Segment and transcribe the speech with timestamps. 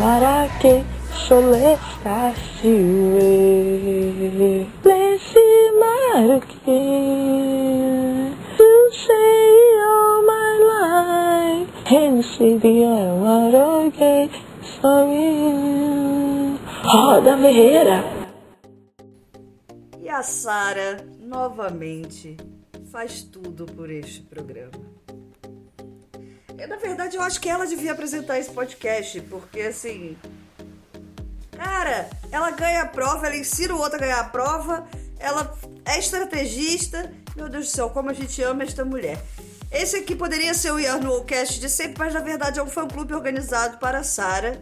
[0.00, 0.82] Marake,
[1.12, 3.28] Chole, Kashiwe,
[4.82, 5.48] Leshi
[5.80, 6.80] Maruki.
[8.58, 9.42] You say
[9.92, 13.92] all my life, Henshi Dior
[14.62, 15.30] so Sorry.
[16.82, 17.98] Roda Ferreira.
[20.00, 22.38] E a Sara, novamente,
[22.90, 24.89] faz tudo por este programa.
[26.60, 30.14] Eu, na verdade, eu acho que ela devia apresentar esse podcast, porque assim.
[31.52, 34.86] Cara, ela ganha a prova, ela ensina o outro a ganhar a prova,
[35.18, 37.10] ela é estrategista.
[37.34, 39.18] Meu Deus do céu, como a gente ama esta mulher.
[39.72, 43.14] Esse aqui poderia ser o Yarn Cast de sempre, mas na verdade é um fã-clube
[43.14, 44.60] organizado para a Sara,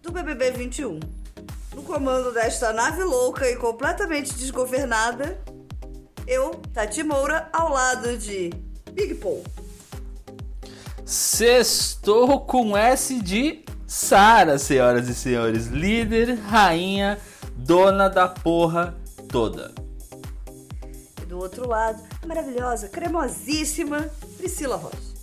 [0.00, 0.98] do BBB 21.
[1.74, 5.38] No comando desta nave louca e completamente desgovernada,
[6.26, 8.48] eu, Tati Moura, ao lado de
[8.92, 9.44] Big Paul.
[11.04, 15.66] Sextou com S de Sara, senhoras e senhores.
[15.66, 17.18] Líder, rainha,
[17.56, 18.94] dona da porra
[19.28, 19.72] toda.
[21.22, 25.13] E do outro lado, a maravilhosa, cremosíssima Priscila Rocha.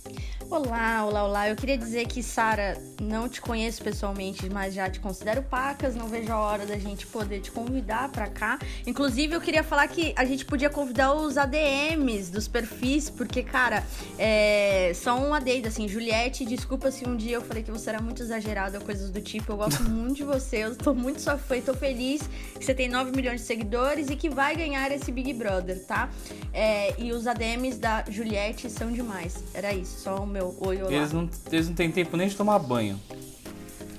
[0.52, 1.48] Olá, olá, olá.
[1.48, 5.96] Eu queria dizer que, Sara, não te conheço pessoalmente, mas já te considero pacas.
[5.96, 8.58] Não vejo a hora da gente poder te convidar pra cá.
[8.86, 13.82] Inclusive, eu queria falar que a gente podia convidar os ADMs dos perfis, porque, cara,
[14.18, 14.92] é...
[14.94, 15.88] só um adendo, assim.
[15.88, 19.22] Juliette, desculpa se um dia eu falei que você era muito exagerada ou coisas do
[19.22, 19.52] tipo.
[19.52, 22.74] Eu gosto muito de você, eu tô muito sua fã e tô feliz que você
[22.74, 26.10] tem 9 milhões de seguidores e que vai ganhar esse Big Brother, tá?
[26.52, 26.92] É...
[27.00, 29.42] E os ADMs da Juliette são demais.
[29.54, 30.92] Era isso, só o meu meu oi, olá.
[30.92, 33.00] Eles não, eles não têm tempo nem de tomar banho.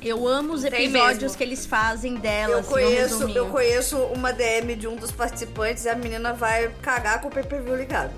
[0.02, 2.56] Eu amo os episódios que eles fazem dela.
[2.56, 7.22] Eu conheço, eu conheço uma DM de um dos participantes e a menina vai cagar
[7.22, 8.12] com o pay-per-view ligado.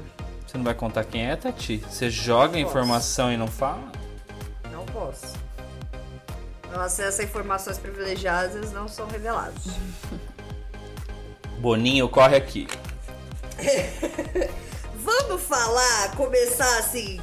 [0.48, 1.78] Você não vai contar quem é, Tati?
[1.78, 3.92] Você joga a informação e não fala?
[4.72, 5.36] Não posso.
[6.72, 9.66] Meu acesso a informações privilegiadas não são revelados.
[11.60, 12.68] Boninho, corre aqui.
[14.96, 17.22] Vamos falar, começar assim,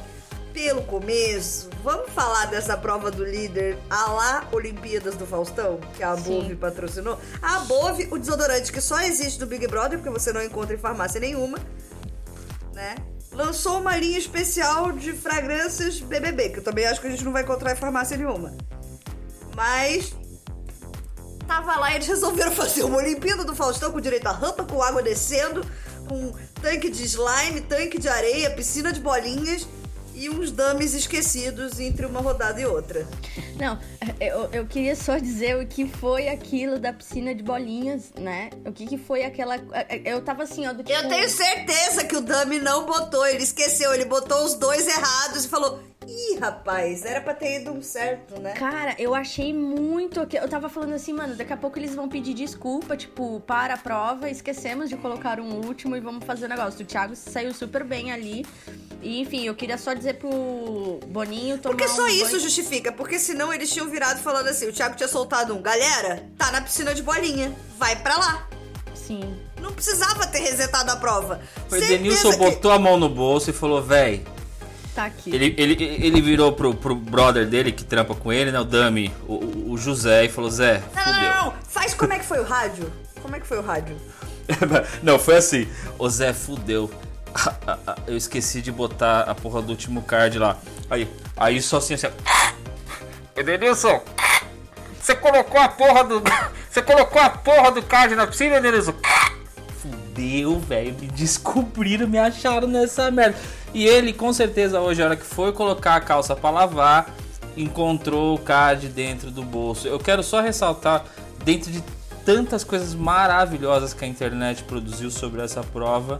[0.53, 6.15] pelo começo, vamos falar dessa prova do líder a lá Olimpíadas do Faustão, que a
[6.15, 7.19] Bove patrocinou.
[7.41, 10.77] A Bove, o desodorante que só existe no Big Brother, porque você não encontra em
[10.77, 11.57] farmácia nenhuma,
[12.71, 12.95] né?
[13.31, 17.31] Lançou uma linha especial de fragrâncias BBB, que eu também acho que a gente não
[17.31, 18.55] vai encontrar em farmácia nenhuma.
[19.55, 20.13] Mas
[21.47, 24.83] tava lá e eles resolveram fazer uma Olimpíada do Faustão com direito a rampa, com
[24.83, 25.65] água descendo,
[26.07, 26.31] com
[26.61, 29.67] tanque de slime, tanque de areia, piscina de bolinhas
[30.15, 33.07] e uns dummies esquecidos entre uma rodada e outra.
[33.59, 33.79] Não,
[34.19, 38.49] eu, eu queria só dizer o que foi aquilo da piscina de bolinhas, né?
[38.65, 39.55] O que, que foi aquela.
[40.03, 40.73] Eu tava assim, ó.
[40.73, 40.97] Do tipo...
[40.97, 45.45] Eu tenho certeza que o dummy não botou, ele esqueceu, ele botou os dois errados
[45.45, 45.79] e falou.
[46.05, 48.51] Ih, rapaz, era pra ter ido um certo, né?
[48.53, 50.19] Cara, eu achei muito.
[50.19, 53.77] Eu tava falando assim, mano, daqui a pouco eles vão pedir desculpa, tipo, para a
[53.77, 56.81] prova, esquecemos de colocar um último e vamos fazer o negócio.
[56.81, 58.45] O Thiago saiu super bem ali.
[59.03, 62.39] E, enfim, eu queria só dizer pro Boninho tomar Porque só um isso banho...
[62.39, 66.51] justifica, porque senão eles tinham virado falando assim: o Thiago tinha soltado um, galera, tá
[66.51, 68.47] na piscina de bolinha, vai pra lá.
[68.95, 69.35] Sim.
[69.59, 71.41] Não precisava ter resetado a prova.
[71.69, 72.37] O Edenilson que...
[72.37, 74.25] botou a mão no bolso e falou: véi,
[74.95, 75.33] Tá aqui.
[75.33, 78.59] Ele, ele, ele virou pro, pro brother dele que trampa com ele, né?
[78.59, 81.05] O Dami, o, o José, e falou: Zé, não.
[81.05, 82.91] Não, não, faz como é que foi o rádio?
[83.21, 83.97] Como é que foi o rádio?
[85.01, 86.91] não, foi assim: Ô Zé, fudeu.
[88.07, 90.57] Eu esqueci de botar a porra do último card lá.
[90.89, 92.07] Aí, aí só assim, assim.
[93.35, 94.01] Edenilson,
[94.99, 96.21] você colocou a porra do.
[96.73, 98.95] Você colocou a porra do card na piscina, Edenilson?
[99.79, 100.95] Fudeu, velho.
[100.99, 103.37] Me descobriram, me acharam nessa merda.
[103.75, 107.13] E ele, com certeza, hoje, a hora que foi colocar a calça para lavar,
[107.55, 109.87] encontrou o card dentro do bolso.
[109.87, 111.05] Eu quero só ressaltar,
[111.43, 111.83] dentro de
[112.25, 116.19] tantas coisas maravilhosas que a internet produziu sobre essa prova,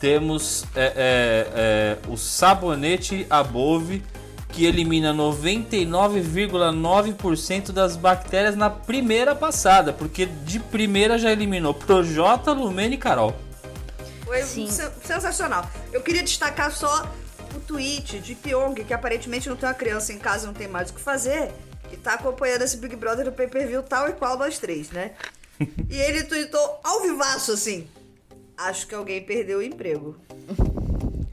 [0.00, 4.02] temos é, é, é, o sabonete Above,
[4.48, 12.94] que elimina 99,9% das bactérias na primeira passada, porque de primeira já eliminou Projota, Lumene
[12.94, 13.34] e Carol.
[14.24, 14.68] Foi Sim.
[15.04, 15.68] sensacional.
[15.92, 17.12] Eu queria destacar só
[17.54, 20.68] o tweet de Pyong, que aparentemente não tem uma criança em casa e não tem
[20.68, 21.52] mais o que fazer,
[21.92, 25.12] e tá acompanhando esse Big Brother do pay-per-view tal e qual nós três, né?
[25.88, 27.88] e ele tweetou ao vivaço assim:
[28.56, 30.16] Acho que alguém perdeu o emprego.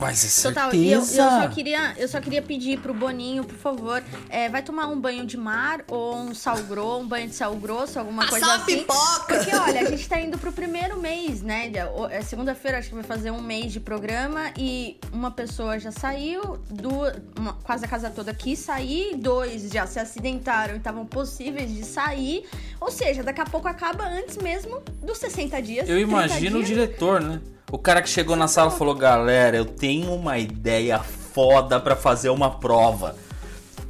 [0.04, 1.42] Mas é Total, e eu, eu certeza.
[1.42, 5.26] só queria, eu só queria pedir pro Boninho, por favor, é, vai tomar um banho
[5.26, 8.56] de mar ou um sal grosso, um banho de sal grosso, alguma Passar coisa uma
[8.56, 8.78] assim.
[8.80, 9.24] pipoca.
[9.36, 11.72] Porque, olha, a gente tá indo pro primeiro mês, né?
[11.96, 15.92] O- é Segunda-feira acho que vai fazer um mês de programa e uma pessoa já
[15.92, 21.06] saiu, duas, uma- quase a casa toda quis sair, dois já se acidentaram e estavam
[21.06, 22.44] possíveis de sair.
[22.82, 25.88] Ou seja, daqui a pouco acaba antes mesmo dos 60 dias.
[25.88, 26.68] Eu 30 imagino o dias.
[26.68, 27.40] diretor, né?
[27.74, 32.30] O cara que chegou na sala falou: Galera, eu tenho uma ideia foda pra fazer
[32.30, 33.16] uma prova.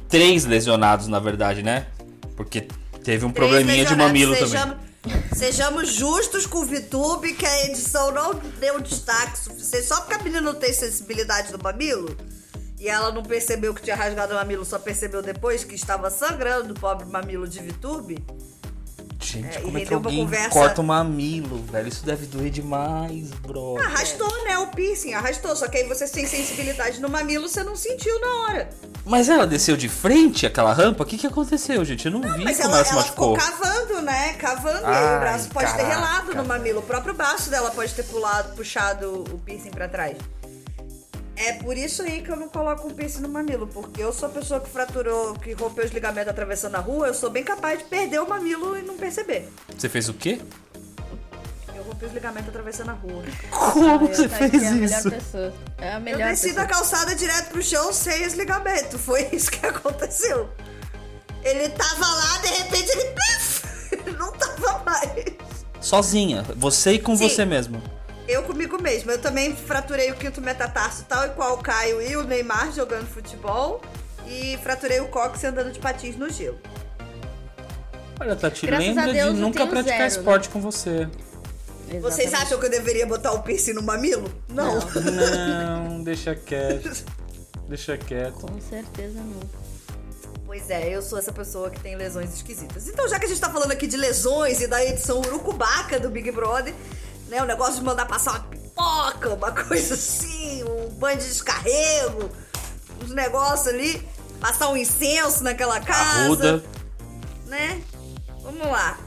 [0.08, 1.88] Três lesionados, na verdade, né?
[2.34, 2.66] Porque
[3.04, 4.48] teve um Três probleminha de mamilo também.
[4.48, 4.76] sejamos,
[5.34, 9.84] Sejamos justos com o VTube, que a edição não deu destaque suficiente.
[9.84, 12.16] Só porque a menina não tem sensibilidade no mamilo.
[12.80, 16.72] E ela não percebeu que tinha rasgado o mamilo, só percebeu depois que estava sangrando
[16.72, 18.24] o pobre mamilo de VTube.
[19.20, 21.88] Gente, É, como é que alguém conversa- corta o mamilo, velho?
[21.88, 23.78] Isso deve doer demais, bro.
[23.78, 24.58] Arrastou, né?
[24.58, 25.56] O piercing, arrastou.
[25.56, 28.70] Só que aí você sem sensibilidade no mamilo, você não sentiu na hora.
[29.06, 31.02] Mas ela desceu de frente aquela rampa?
[31.02, 32.06] O que, que aconteceu, gente?
[32.06, 33.38] Eu não, vi Mas como ela, ela, se ela machucou.
[33.38, 34.32] ficou cavando, né?
[34.34, 34.82] Cavando.
[34.82, 35.94] e Ai, o braço pode ter caraca.
[35.94, 36.80] relado no mamilo.
[36.80, 40.16] O próprio braço dela pode ter pulado, puxado o piercing pra trás.
[41.36, 43.66] É por isso aí que eu não coloco um piercing no mamilo.
[43.66, 47.08] Porque eu sou a pessoa que fraturou, que rompeu os ligamentos atravessando a rua.
[47.08, 49.48] Eu sou bem capaz de perder o mamilo e não perceber.
[49.76, 50.40] Você fez o quê?
[51.74, 53.24] Eu rompi os ligamentos atravessando a rua.
[53.50, 55.10] Como Eu você tá aqui, fez é a melhor isso?
[55.10, 55.52] pessoa.
[55.78, 56.62] É a Eu melhor desci pessoa.
[56.66, 59.00] da calçada direto pro chão sem os ligamentos.
[59.00, 60.48] Foi isso que aconteceu.
[61.42, 62.90] Ele tava lá, de repente
[63.92, 65.24] Ele não tava mais.
[65.80, 66.42] Sozinha.
[66.56, 67.28] Você e com Sim.
[67.28, 67.82] você mesmo.
[68.26, 69.10] Eu comigo mesmo.
[69.10, 73.06] Eu também fraturei o quinto metatarso, tal e qual o Caio e o Neymar jogando
[73.06, 73.80] futebol.
[74.26, 76.58] E fraturei o cóccix andando de patins no gelo.
[78.18, 81.08] Olha, Tati, Graças lembra Deus, de nunca praticar zero, esporte com você.
[82.00, 82.34] Vocês Exatamente.
[82.36, 84.32] acham que eu deveria botar o piercing no mamilo?
[84.48, 84.78] Não.
[84.78, 87.04] Não, deixa quieto.
[87.68, 88.46] Deixa quieto.
[88.46, 89.40] Com certeza não.
[90.46, 92.88] Pois é, eu sou essa pessoa que tem lesões esquisitas.
[92.88, 96.08] Então, já que a gente tá falando aqui de lesões e da edição urucubaca do
[96.08, 96.72] Big Brother,
[97.28, 97.42] né?
[97.42, 102.30] O negócio de mandar passar uma pipoca, uma coisa assim, um banho de descarrego,
[103.02, 104.06] uns negócios ali,
[104.40, 106.24] passar um incenso naquela casa.
[106.24, 106.64] Arruda.
[107.46, 107.82] né?
[108.42, 108.98] Vamos lá.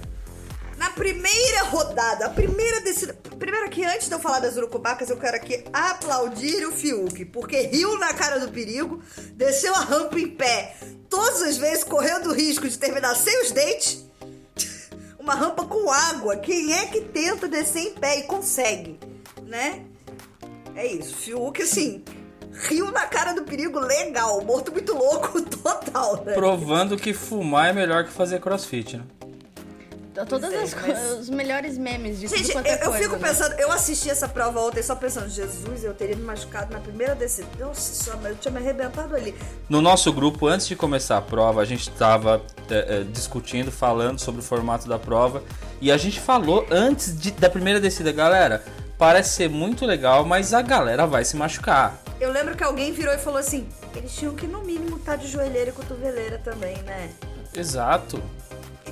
[0.77, 3.13] Na primeira rodada, a primeira descida.
[3.39, 7.61] Primeiro aqui, antes de eu falar das urucubacas, eu quero aqui aplaudir o Fiuk, porque
[7.61, 9.01] riu na cara do perigo,
[9.33, 10.75] desceu a rampa em pé,
[11.09, 14.06] todas as vezes correndo o risco de terminar sem os dentes.
[15.27, 16.37] Uma rampa com água.
[16.37, 18.97] Quem é que tenta descer em pé e consegue,
[19.45, 19.83] né?
[20.73, 21.17] É isso.
[21.17, 22.01] Fiuk, assim,
[22.53, 24.39] riu na cara do perigo legal.
[24.45, 26.33] Morto muito louco total, né?
[26.33, 29.03] Provando que fumar é melhor que fazer crossfit, né?
[30.25, 32.75] Todas Pois é, as co- mas- os melhores memes de Gente, tudo quanto eu, é
[32.75, 33.27] eu coisa, fico né?
[33.27, 37.13] pensando, eu assisti essa prova ontem só pensando, Jesus, eu teria me machucado na primeira
[37.15, 37.47] descida.
[37.59, 39.35] Nossa senhora, eu tinha me arrebentado ali.
[39.69, 42.41] No nosso grupo, antes de começar a prova, a gente estava
[43.11, 45.43] discutindo, falando sobre o formato da prova.
[45.79, 48.63] E a gente falou antes de- da primeira descida, galera.
[48.97, 52.01] Parece ser muito legal, mas a galera vai se machucar.
[52.19, 55.27] Eu lembro que alguém virou e falou assim: eles tinham que no mínimo estar de
[55.27, 57.11] joelheira e cotoveleira também, né?
[57.53, 58.19] Exato.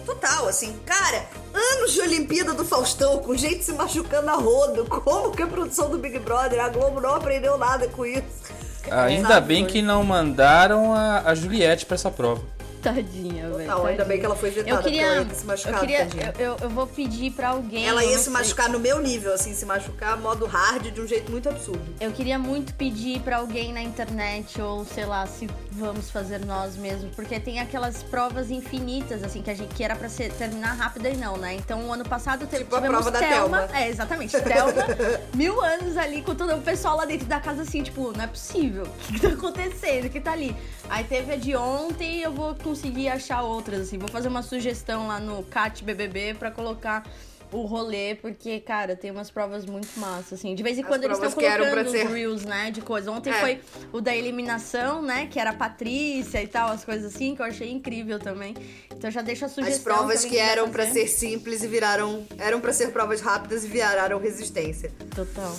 [0.06, 4.86] Total, assim, cara, anos de Olimpíada do Faustão, com gente se machucando a rodo.
[4.86, 8.54] Como que a produção do Big Brother, a Globo não aprendeu nada com isso?
[8.92, 12.42] Ainda Sabe, bem que não mandaram a, a Juliette pra essa prova.
[12.86, 13.68] Tadinha, velho.
[13.68, 15.80] Não, ainda bem que ela foi vetada, Eu queria, ela ia ter se machucado, eu,
[15.82, 17.88] queria eu, eu, eu vou pedir pra alguém.
[17.88, 18.34] Ela ia se sei.
[18.34, 21.84] machucar no meu nível, assim, se machucar modo hard de um jeito muito absurdo.
[22.00, 26.78] Eu queria muito pedir pra alguém na internet, ou sei lá, se vamos fazer nós
[26.78, 30.74] mesmos, porque tem aquelas provas infinitas, assim, que a gente que era pra ser, terminar
[30.74, 31.56] rápida e não, né?
[31.56, 33.68] Então, o ano passado teve, Tipo a tivemos prova da Thelma.
[33.74, 34.40] É, exatamente.
[34.40, 34.83] Thelma,
[35.33, 38.28] mil anos ali com todo o pessoal lá dentro da casa, assim, tipo, não é
[38.28, 38.83] possível.
[38.83, 40.06] O que, que tá acontecendo?
[40.06, 40.56] O que tá ali?
[40.90, 43.98] Aí teve a de ontem eu vou conseguir achar outras, assim.
[43.98, 47.08] Vou fazer uma sugestão lá no Cat BBB pra colocar
[47.52, 50.54] o rolê, porque, cara, tem umas provas muito massas, assim.
[50.56, 53.10] De vez em As quando eles estão colocando os ser- reels, né, de coisa.
[53.12, 53.40] Ontem É.
[53.40, 53.62] foi
[53.94, 57.46] o da eliminação, né, que era a Patrícia e tal, as coisas assim, que eu
[57.46, 58.56] achei incrível também.
[58.94, 59.94] Então já deixa a sugestão.
[59.94, 61.08] As provas que eram pra fazer.
[61.08, 62.26] ser simples e viraram.
[62.38, 64.92] eram pra ser provas rápidas e viraram resistência.
[65.16, 65.56] Total.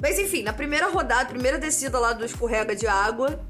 [0.00, 3.40] Mas enfim, na primeira rodada, primeira descida lá do escorrega de água.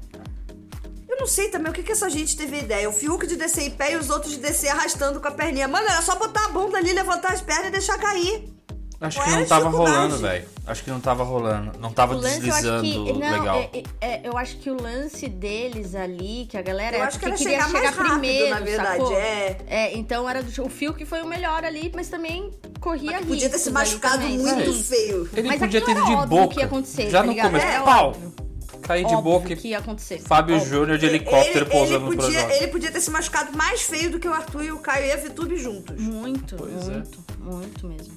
[1.13, 2.89] Eu não sei também o que, que essa gente teve ideia.
[2.89, 5.67] O Fiuk de descer em pé e os outros de descer arrastando com a perninha.
[5.67, 8.51] Mano, era só botar a bunda ali, levantar as pernas e deixar cair.
[8.99, 10.47] Acho Qual que é não tava rolando, velho.
[10.65, 11.77] Acho que não tava rolando.
[11.77, 13.13] Não tava lance, eu deslizando que.
[13.13, 13.57] Não, legal.
[13.59, 17.05] é- é- é, eu acho que o lance deles ali, que a galera Eu é
[17.07, 19.17] acho que era queria chegar chegar, mais rápido, primeiro, na verdade, sacou?
[19.17, 19.91] é.
[19.93, 23.49] então era do, o fio que foi o melhor ali, mas também corria que podia
[23.49, 25.29] ter se ali machucado também, muito feio.
[25.35, 26.53] Ele Mas podia ter ido de boca.
[26.53, 27.47] que ia acontecer, Já tá no ligado?
[27.51, 27.67] começo.
[27.67, 28.07] É pau!
[28.09, 28.33] óbvio.
[28.83, 30.19] Cair de boca que ia acontecer.
[30.21, 30.69] Fábio Óbvio.
[30.69, 34.11] Júnior de helicóptero ele, pousando ele no podia, ele podia ter se machucado mais feio
[34.11, 35.95] do que o Arthur e o Caio e a Vitube juntos.
[35.99, 36.91] Muito, Pois é.
[36.91, 38.13] muito, muito mesmo.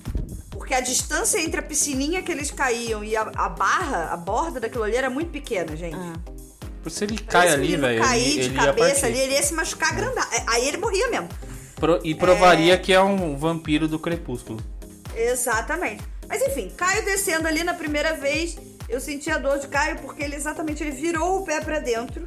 [0.50, 4.58] Porque a distância entre a piscininha que eles caíam e a, a barra, a borda
[4.58, 5.94] daquilo ali era muito pequena, gente.
[5.96, 6.14] Ah.
[6.82, 9.06] Por se ele cai ali, velho, cair ele, de ele ia cabeça partir.
[9.06, 10.24] ali, ele ia se machucar grandão.
[10.48, 11.28] Aí ele morria mesmo.
[11.76, 14.58] Pro- e provaria que é um vampiro do crepúsculo.
[15.14, 16.02] Exatamente.
[16.28, 18.56] Mas enfim, Caio descendo ali na primeira vez,
[18.88, 22.26] eu senti a dor de Caio porque ele exatamente ele virou o pé pra dentro.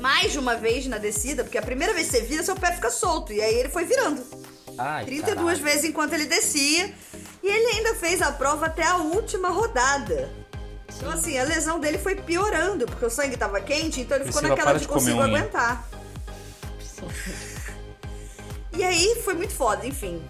[0.00, 2.72] Mais de uma vez na descida, porque a primeira vez que você vira, seu pé
[2.72, 3.32] fica solto.
[3.32, 4.22] E aí ele foi virando.
[4.76, 5.64] Ai, 32 caralho.
[5.64, 6.92] vezes enquanto ele descia.
[7.42, 10.30] E ele ainda fez a prova até a última rodada.
[10.96, 14.42] Então, assim, a lesão dele foi piorando, porque o sangue tava quente, então ele ficou
[14.42, 15.26] naquela para de de consigo unha.
[15.26, 15.88] aguentar.
[18.76, 20.22] E aí foi muito foda, enfim.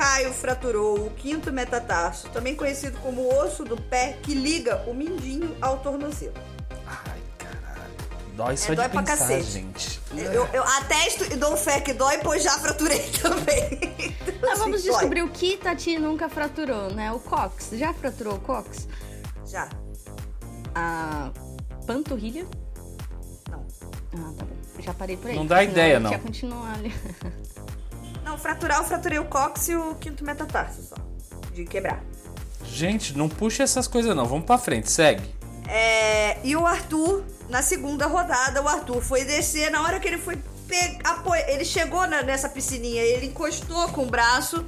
[0.00, 4.94] Caio fraturou o quinto metatarso, também conhecido como o osso do pé que liga o
[4.94, 6.32] mindinho ao tornozelo.
[6.86, 7.92] Ai, caralho.
[8.34, 9.42] Dói só É, dói de pra pensar, cacete.
[9.50, 10.00] gente.
[10.16, 13.78] Eu, eu atesto e dou fé que dói, pois já fraturei também.
[14.26, 14.92] Então, Ah, vamos assim, dói.
[14.96, 17.12] descobrir o que Tati nunca fraturou, né?
[17.12, 17.68] O cox.
[17.72, 18.88] Já fraturou o cox?
[19.44, 19.68] Já.
[20.74, 21.30] A
[21.86, 22.46] panturrilha?
[23.50, 23.66] Não.
[24.14, 24.56] Ah, tá bom.
[24.78, 25.36] Já parei por aí.
[25.36, 26.10] Não dá ideia, eu não.
[26.10, 26.90] Ia continuar ali.
[28.24, 30.94] Não, fraturar, eu fraturei o cóccix e o quinto metatarso só.
[31.52, 32.02] De quebrar.
[32.64, 34.26] Gente, não puxa essas coisas não.
[34.26, 35.22] Vamos pra frente, segue.
[35.68, 39.70] É, e o Arthur, na segunda rodada, o Arthur foi descer.
[39.70, 41.22] Na hora que ele foi pegar.
[41.48, 44.64] Ele chegou na- nessa piscininha, ele encostou com o braço.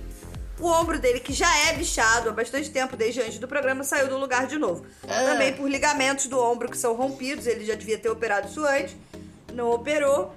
[0.60, 4.08] O ombro dele, que já é bichado há bastante tempo, desde antes do programa, saiu
[4.08, 4.84] do lugar de novo.
[5.06, 7.46] Também por ligamentos do ombro que são rompidos.
[7.46, 8.96] Ele já devia ter operado isso antes.
[9.52, 10.34] Não operou.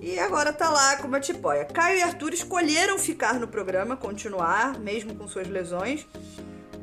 [0.00, 1.64] E agora tá lá com uma tipóia.
[1.64, 6.06] Caio e Arthur escolheram ficar no programa, continuar, mesmo com suas lesões.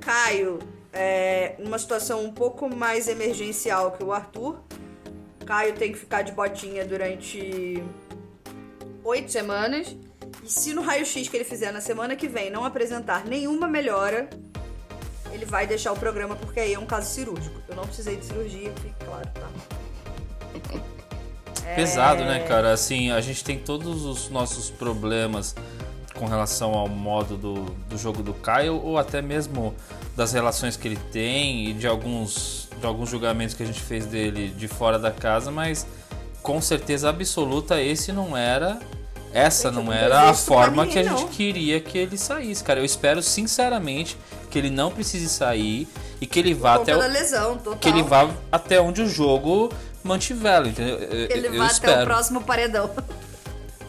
[0.01, 0.59] Caio
[0.91, 4.61] é numa situação um pouco mais emergencial que o Arthur.
[5.45, 7.81] Caio tem que ficar de botinha durante
[9.03, 9.95] oito semanas.
[10.43, 14.29] E se no raio-x que ele fizer na semana que vem não apresentar nenhuma melhora,
[15.31, 17.61] ele vai deixar o programa porque aí é um caso cirúrgico.
[17.67, 19.49] Eu não precisei de cirurgia, fique claro, tá?
[21.73, 22.25] Pesado, É.
[22.25, 22.71] né, cara?
[22.73, 25.55] Assim, a gente tem todos os nossos problemas
[26.13, 27.53] com relação ao modo do,
[27.89, 29.73] do jogo do Caio, ou até mesmo
[30.15, 34.05] das relações que ele tem e de alguns, de alguns julgamentos que a gente fez
[34.05, 35.85] dele de fora da casa, mas
[36.41, 38.79] com certeza absoluta esse não era.
[39.33, 42.79] Essa não era a forma que a gente queria que ele saísse, cara.
[42.79, 44.15] Eu espero sinceramente
[44.49, 45.89] que ele não precise sair
[46.21, 47.77] e que ele vá até o, lesão, total.
[47.79, 49.69] que ele vá até onde o jogo
[50.05, 50.97] mantivê-lo, entendeu?
[50.99, 52.01] Eu, Ele eu vai até espero.
[52.03, 52.89] o próximo paredão.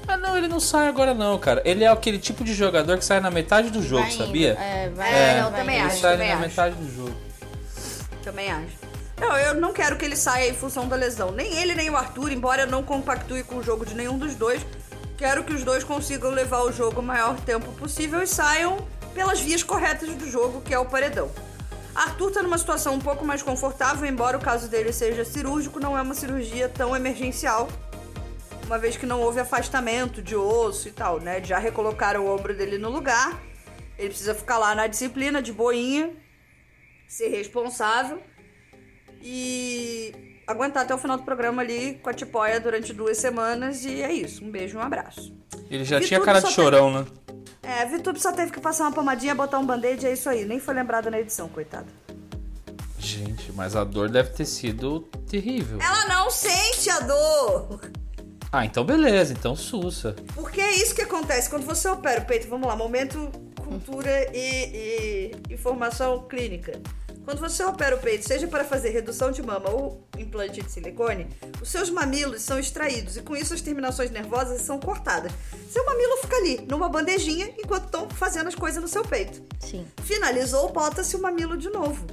[0.08, 1.61] Ah, não, ele não sai agora não, cara.
[1.64, 4.25] Ele é aquele tipo de jogador que sai na metade do jogo, Vai indo.
[4.25, 4.52] sabia?
[4.52, 5.76] É, vai É, não, vai também.
[5.76, 6.42] Ele acho, sai também na acho.
[6.49, 7.16] metade do jogo.
[8.23, 8.87] Também acho.
[9.20, 11.32] Não, eu não quero que ele saia em função da lesão.
[11.32, 14.35] Nem ele, nem o Arthur, embora eu não compactue com o jogo de nenhum dos
[14.35, 14.61] dois.
[15.16, 18.76] Quero que os dois consigam levar o jogo o maior tempo possível e saiam
[19.14, 21.30] pelas vias corretas do jogo, que é o paredão.
[21.96, 25.96] Arthur tá numa situação um pouco mais confortável, embora o caso dele seja cirúrgico, não
[25.96, 27.68] é uma cirurgia tão emergencial.
[28.66, 31.42] Uma vez que não houve afastamento de osso e tal, né?
[31.42, 33.40] Já recolocaram o ombro dele no lugar.
[33.98, 36.10] Ele precisa ficar lá na disciplina, de boinha,
[37.08, 38.20] ser responsável
[39.22, 40.12] e
[40.46, 43.84] aguentar até o final do programa ali com a tipóia durante duas semanas.
[43.84, 44.44] E é isso.
[44.44, 45.32] Um beijo e um abraço.
[45.70, 47.06] Ele já tinha cara de tem- chorão, né?
[47.66, 50.44] É, a Vitube só teve que passar uma pomadinha, botar um band-aid, é isso aí.
[50.44, 51.88] Nem foi lembrada na edição, coitada.
[52.96, 55.80] Gente, mas a dor deve ter sido terrível.
[55.80, 57.80] Ela não sente a dor!
[58.52, 60.14] Ah, então beleza, então sussa.
[60.32, 62.49] Porque é isso que acontece quando você opera o peito.
[62.49, 66.80] Vamos lá, momento cultura e, e informação clínica.
[67.26, 71.26] Quando você opera o peito, seja para fazer redução de mama ou implante de silicone,
[71.61, 75.33] os seus mamilos são extraídos e com isso as terminações nervosas são cortadas.
[75.68, 79.42] Seu mamilo fica ali, numa bandejinha, enquanto estão fazendo as coisas no seu peito.
[79.59, 79.85] Sim.
[80.04, 82.06] Finalizou, bota-se o mamilo de novo.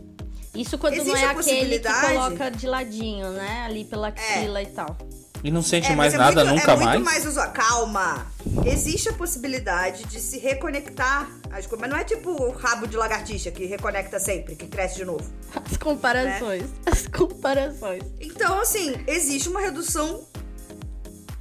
[0.56, 3.62] Isso quando Existe não é a aquele que coloca de ladinho, né?
[3.68, 4.98] Ali pela axila e tal.
[5.44, 6.90] E não sente É, mais é nada muito, nunca é mais?
[7.00, 7.52] muito mais usual.
[7.52, 8.26] Calma!
[8.66, 12.96] Existe a possibilidade de se reconectar as coisas, mas não é tipo o rabo de
[12.96, 15.30] lagartixa que reconecta sempre, que cresce de novo.
[15.70, 16.62] As comparações.
[16.64, 16.70] Né?
[16.86, 18.04] As comparações.
[18.22, 20.26] Então, assim, existe uma redução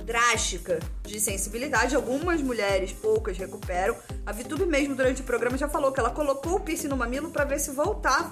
[0.04, 1.94] drástica de sensibilidade.
[1.94, 3.94] Algumas mulheres, poucas, recuperam.
[4.26, 7.30] A Vitube mesmo, durante o programa, já falou que ela colocou o piercing no mamilo
[7.30, 8.30] pra ver se voltava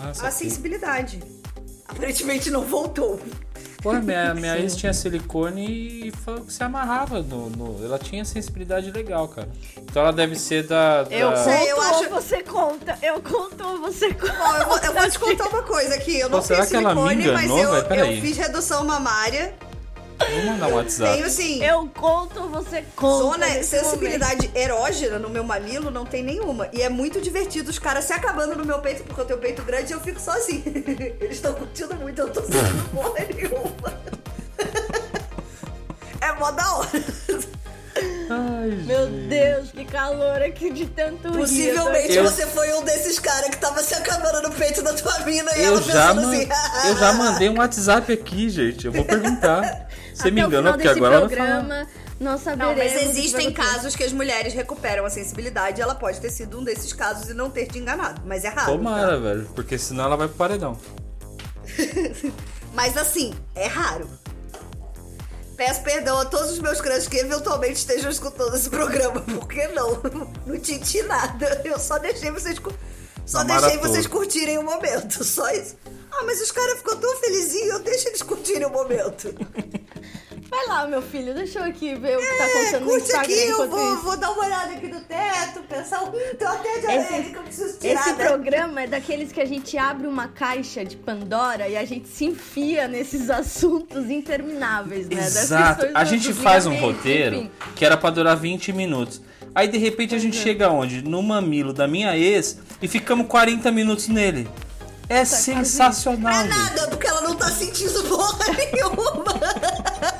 [0.00, 1.22] Ah, a sensibilidade.
[1.86, 3.20] Aparentemente não voltou.
[3.84, 7.20] Pô, minha, minha ex tinha silicone e falou que se amarrava.
[7.22, 9.48] No, no- ela tinha sensibilidade legal, cara.
[9.76, 11.02] Então ela deve ser da.
[11.04, 12.98] da- Eu conto sei, eu acho- você conta?
[13.02, 14.32] Eu conto ou você conta?
[14.32, 16.18] Bom, eu vou, eu vou te contar uma coisa aqui.
[16.18, 19.54] Eu não Pô, será fiz que ela me silicone, mas eu, eu fiz redução mamária.
[20.32, 21.16] Vou mandar um WhatsApp.
[21.16, 21.62] Tenho sim.
[21.62, 23.24] Eu conto você conta?
[23.24, 26.68] Zona sensibilidade erógena no meu mamilo não tem nenhuma.
[26.72, 29.62] E é muito divertido os caras se acabando no meu peito, porque eu tenho peito
[29.62, 30.62] grande e eu fico sozinha.
[31.20, 34.04] Eles estão curtindo muito, eu tô sentindo porra nenhuma.
[36.20, 36.88] É mó da hora.
[38.30, 39.28] Ai, Meu gente.
[39.28, 41.36] Deus, que calor aqui de tanto rir.
[41.38, 45.18] Possivelmente Eu- você foi um desses caras que tava se acabando no peito da tua
[45.20, 46.88] mina e Eu ela já, pensando man- assim.
[46.88, 48.86] eu já mandei um WhatsApp aqui, gente.
[48.86, 49.88] Eu vou perguntar.
[50.14, 51.50] Você Até me final porque desse agora ela vai falar.
[51.60, 51.88] programa,
[52.20, 55.80] Não, mas existem casos que as mulheres recuperam a sensibilidade.
[55.82, 58.22] Ela pode ter sido um desses casos e não ter te enganado.
[58.24, 58.72] Mas é raro.
[58.72, 59.16] Tomara, tá?
[59.16, 59.48] velho.
[59.54, 60.78] Porque senão ela vai pro paredão.
[62.72, 64.08] Mas assim, é raro.
[65.56, 70.00] Peço perdão a todos os meus crushes que eventualmente estejam escutando esse programa, porque não,
[70.46, 71.62] não tinti nada.
[71.64, 72.58] Eu só deixei vocês
[73.26, 75.76] só deixei vocês curtirem o momento, só isso.
[76.10, 79.34] Ah, mas os caras ficam tão felizinhos, eu deixo eles curtirem o momento.
[80.50, 83.04] Vai lá, meu filho, deixa eu aqui ver o que tá É, acontecendo no curte
[83.06, 86.00] Instagram aqui, eu vou, vou dar uma olhada aqui no teto, pensar,
[86.38, 86.86] tem uma teia de
[87.16, 88.26] Esse- que eu preciso tirar, Esse né?
[88.26, 92.26] programa é daqueles que a gente abre uma caixa de Pandora e a gente se
[92.26, 95.16] enfia nesses assuntos intermináveis, né?
[95.26, 95.86] Exato.
[95.94, 97.50] A gente faz um roteiro enfim.
[97.74, 99.20] que era pra durar 20 minutos.
[99.54, 101.02] Aí de repente a gente chega onde?
[101.02, 104.48] No mamilo da minha ex e ficamos 40 minutos nele.
[105.08, 106.56] É sensacional, Pra gente.
[106.56, 110.13] nada, porque ela não tá sentindo porra nenhuma.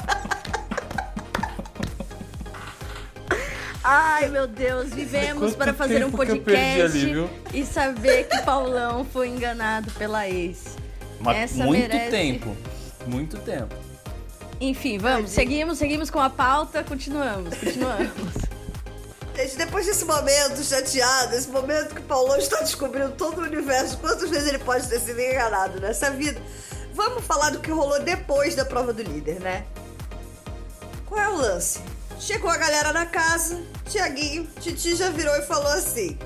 [3.86, 9.28] Ai, meu Deus, vivemos Quanto para fazer um podcast ali, e saber que Paulão foi
[9.28, 10.78] enganado pela ex.
[11.20, 12.10] Mas Essa muito merece.
[12.10, 12.56] tempo.
[13.06, 13.74] Muito tempo.
[14.58, 18.08] Enfim, vamos, seguimos, seguimos com a pauta, continuamos, continuamos.
[19.36, 23.98] Gente, depois desse momento chateado, esse momento que o Paulão está descobrindo todo o universo,
[23.98, 26.40] quantas vezes ele pode ter sido enganado nessa vida,
[26.94, 29.66] vamos falar do que rolou depois da prova do líder, né?
[31.04, 31.80] Qual é o lance?
[32.18, 36.18] Chegou a galera na casa, Tiaguinho, Titi já virou e falou assim: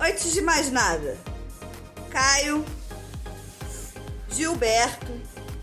[0.00, 1.16] Antes de mais nada,
[2.10, 2.64] Caio,
[4.30, 5.12] Gilberto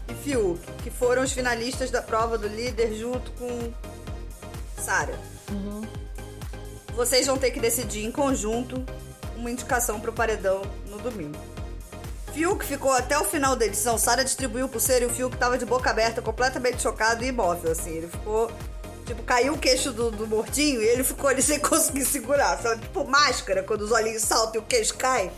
[0.08, 3.74] e Fiuk, que foram os finalistas da prova do líder junto com
[4.82, 5.18] Sara.
[6.96, 8.86] Vocês vão ter que decidir em conjunto
[9.36, 11.40] uma indicação pro paredão no domingo.
[12.34, 13.98] Fiuk ficou até o final da edição.
[13.98, 17.72] Sara distribuiu o pulseiro e o Fiuk tava de boca aberta, completamente chocado e imóvel,
[17.72, 17.92] assim.
[17.92, 18.52] Ele ficou.
[19.06, 22.62] Tipo, caiu o queixo do, do mortinho e ele ficou ali sem conseguir segurar.
[22.62, 22.82] Sabe?
[22.82, 25.32] Tipo máscara, quando os olhinhos saltam e o queixo cai.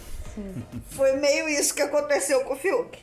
[0.92, 2.98] Foi meio isso que aconteceu com o Fiuk.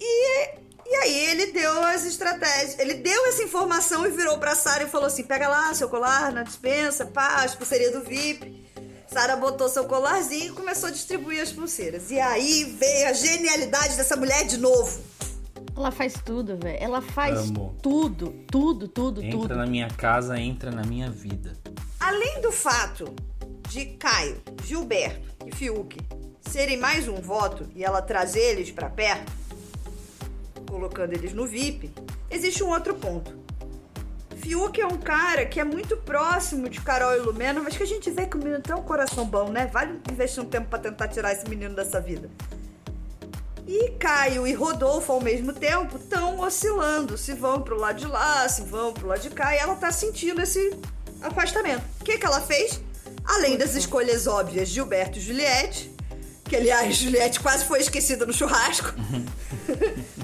[0.00, 0.48] E,
[0.86, 2.78] e aí ele deu as estratégias.
[2.78, 6.32] Ele deu essa informação e virou pra Sara e falou assim: pega lá seu colar
[6.32, 8.68] na dispensa, pá, as pulseirinhas do VIP.
[9.10, 12.10] Sara botou seu colarzinho e começou a distribuir as pulseiras.
[12.10, 15.00] E aí veio a genialidade dessa mulher de novo.
[15.78, 16.76] Ela faz tudo, velho.
[16.80, 17.76] Ela faz Amo.
[17.80, 19.54] tudo, tudo, tudo, Entra tudo.
[19.54, 21.52] na minha casa, entra na minha vida.
[22.00, 23.14] Além do fato
[23.68, 25.96] de Caio, Gilberto e Fiuk
[26.40, 29.30] serem mais um voto e ela trazer eles pra perto,
[30.68, 31.92] colocando eles no VIP,
[32.28, 33.38] existe um outro ponto.
[34.38, 37.86] Fiuk é um cara que é muito próximo de Carol e Lumena, mas que a
[37.86, 39.66] gente vê que o menino tem um coração bom, né?
[39.66, 42.28] Vale investir um tempo pra tentar tirar esse menino dessa vida.
[43.68, 47.18] E Caio e Rodolfo, ao mesmo tempo, estão oscilando.
[47.18, 49.54] Se vão pro lado de lá, se vão pro lado de cá.
[49.54, 50.74] E ela tá sentindo esse
[51.20, 51.82] afastamento.
[52.00, 52.80] O que, que ela fez?
[53.26, 55.94] Além das escolhas óbvias, Gilberto e Juliette.
[56.44, 58.94] Que, aliás, Juliette quase foi esquecida no churrasco.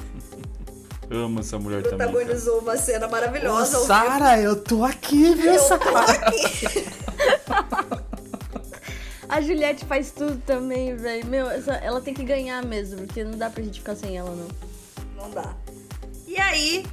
[1.10, 1.98] Amo essa mulher também.
[1.98, 2.10] cara.
[2.10, 3.78] Protagonizou uma cena maravilhosa.
[3.84, 5.52] Sara, eu tô aqui, viu?
[5.52, 6.86] Eu tô aqui.
[9.34, 11.26] A Juliette faz tudo também, velho.
[11.26, 14.30] Meu, essa- ela tem que ganhar mesmo, porque não dá pra gente ficar sem ela,
[14.30, 14.48] não.
[15.16, 15.56] Não dá.
[16.24, 16.86] E aí,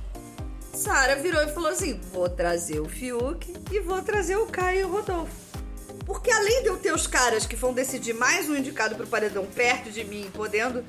[0.74, 4.84] Sara virou e falou assim: vou trazer o Fiuk e vou trazer o Caio e
[4.86, 5.32] o Rodolfo.
[6.04, 9.46] Porque além de eu ter os caras que vão decidir mais um indicado pro paredão
[9.46, 10.84] perto de mim, podendo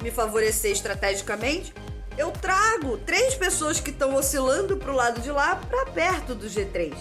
[0.00, 1.74] me favorecer estrategicamente,
[2.16, 6.94] eu trago três pessoas que estão oscilando pro lado de lá pra perto do G3.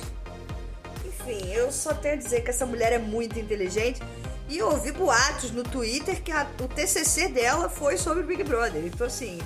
[1.29, 4.01] Enfim, eu só tenho a dizer que essa mulher é muito inteligente.
[4.49, 8.85] E eu ouvi boatos no Twitter que a- o TCC dela foi sobre Big Brother.
[8.85, 9.39] Então, assim,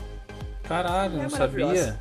[0.63, 1.99] Caralho, É não sabia.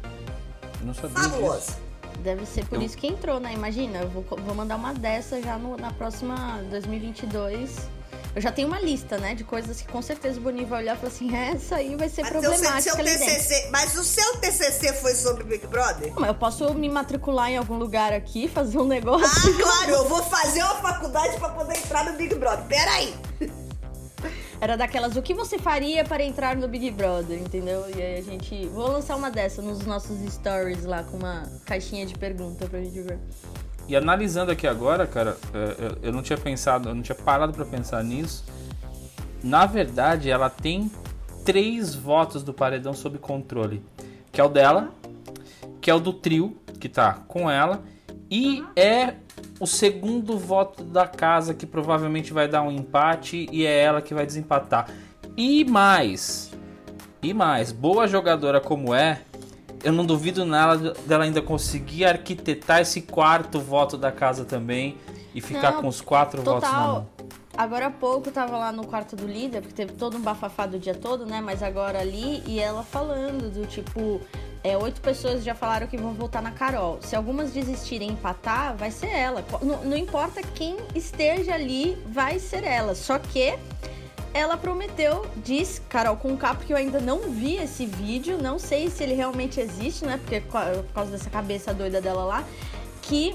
[0.81, 1.73] Eu não sabia fabulosa.
[2.21, 3.53] Deve ser por Eu- isso que entrou, né?
[3.55, 7.89] Imagina, eu vou, vou mandar uma dessa já no- na próxima 2022.
[8.35, 10.95] Eu já tenho uma lista, né, de coisas que com certeza o Boninho vai olhar
[10.95, 13.25] e falar assim, "É, essa aí vai ser Mas, seu- problemática seu dentro.
[13.27, 16.13] TCC, mas o seu TCC foi sobre Big Brother?
[16.15, 19.27] Mas eu posso me matricular em algum lugar aqui, fazer um negócio.
[19.27, 22.65] Ah, claro, eu vou fazer uma faculdade pra poder entrar no Big Brother.
[22.67, 23.15] Peraí.
[24.61, 27.87] Era daquelas, o que você faria para entrar no Big Brother, entendeu?
[27.97, 28.67] E aí a gente.
[28.69, 33.01] Vou lançar uma dessa nos nossos stories lá, com uma caixinha de pergunta pra gente
[33.01, 33.19] ver.
[33.91, 37.53] E analisando aqui agora, cara, é, é, eu não tinha pensado, eu não tinha parado
[37.53, 38.45] pra pensar nisso.
[39.43, 40.89] Na verdade, ela tem
[41.45, 43.83] três votos do paredão sob controle,
[44.31, 44.91] que é o dela,
[45.81, 47.83] que é o do trio que tá com ela
[48.31, 49.15] e é
[49.59, 54.15] o segundo voto da casa que provavelmente vai dar um empate e é ela que
[54.15, 54.89] vai desempatar.
[55.37, 56.53] E mais,
[57.21, 59.23] e mais, boa jogadora como é,
[59.83, 64.97] eu não duvido nada dela ainda conseguir arquitetar esse quarto voto da casa também
[65.35, 66.93] e ficar Não, com os quatro votos na Total.
[66.93, 67.09] mão.
[67.57, 70.67] Agora há pouco eu tava lá no quarto do líder, porque teve todo um bafafá
[70.67, 71.41] do dia todo, né?
[71.41, 74.21] Mas agora ali, e ela falando do tipo.
[74.63, 76.99] É, oito pessoas já falaram que vão votar na Carol.
[77.01, 79.43] Se algumas desistirem e empatar, vai ser ela.
[79.63, 82.95] Não, não importa quem esteja ali, vai ser ela.
[82.95, 83.59] Só que
[84.33, 88.89] ela prometeu, diz Carol com K, porque eu ainda não vi esse vídeo, não sei
[88.89, 90.19] se ele realmente existe, né?
[90.19, 92.45] Porque por causa dessa cabeça doida dela lá,
[93.03, 93.35] que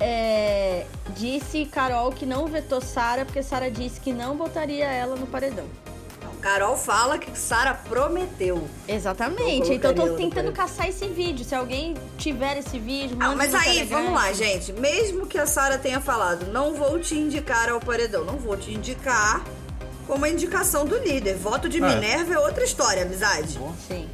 [0.00, 0.86] é,
[1.16, 5.64] disse Carol que não vetou Sara porque Sara disse que não votaria ela no paredão.
[6.22, 8.68] Não, Carol fala que Sara prometeu.
[8.86, 9.72] Exatamente.
[9.72, 11.44] Então eu tô tentando caçar esse vídeo.
[11.44, 14.72] Se alguém tiver esse vídeo, Ah, manda mas no aí, vamos lá, gente.
[14.74, 18.72] Mesmo que a Sara tenha falado, não vou te indicar ao paredão, não vou te
[18.72, 19.42] indicar
[20.08, 21.36] como a indicação do líder.
[21.36, 21.80] Voto de É.
[21.94, 23.60] Minerva é outra história, amizade.
[23.86, 24.08] Sim.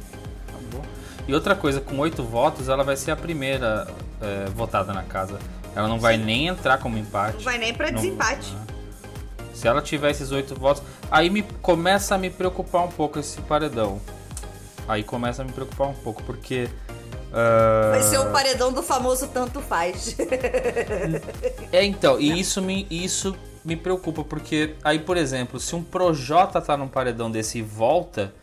[0.49, 0.85] Acabou.
[1.27, 3.87] E outra coisa, com oito votos, ela vai ser a primeira
[4.21, 5.39] é, votada na casa.
[5.75, 7.37] Ela não vai nem entrar como empate.
[7.37, 8.53] Não vai nem pra Não- desempate.
[8.61, 8.65] Ah.
[9.53, 13.39] Se ela tiver esses oito votos, aí me começa a me preocupar um pouco esse
[13.41, 13.99] paredão.
[14.87, 16.67] Aí começa a me preocupar um pouco, porque.
[17.33, 20.15] ah, Vai ser o paredão do famoso tanto faz.
[21.71, 26.61] É, então, e isso me, isso me preocupa, porque aí, por exemplo, se um Projota
[26.61, 28.33] tá num paredão desse e volta,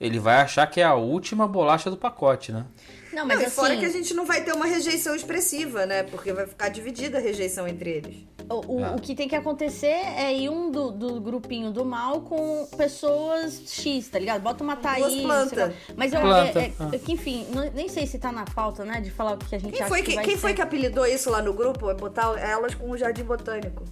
[0.00, 2.64] ele vai achar que é a última bolacha do pacote, né?
[3.12, 6.02] Não, mas Não, assim, fora que a gente não vai ter uma rejeição expressiva, né?
[6.02, 8.16] Porque vai ficar dividida a rejeição entre eles.
[8.50, 8.90] o, o- Ah.
[8.96, 13.62] o que tem que acontecer é ir um do, do grupinho do mal com pessoas
[13.68, 14.42] X, tá ligado?
[14.42, 15.06] Bota uma Thaís.
[15.06, 15.66] sei planta.
[15.66, 15.72] lá.
[15.96, 16.88] Mas eu Planta, é- é- ah.
[16.92, 19.00] é que, enfim, não- nem sei se tá na pauta, né?
[19.00, 20.40] De falar o que a gente Quem, acha foi que, que, vai quem ser.
[20.40, 21.88] foi que apelidou isso lá no grupo?
[21.88, 23.84] É botar elas com o Jardim Botânico.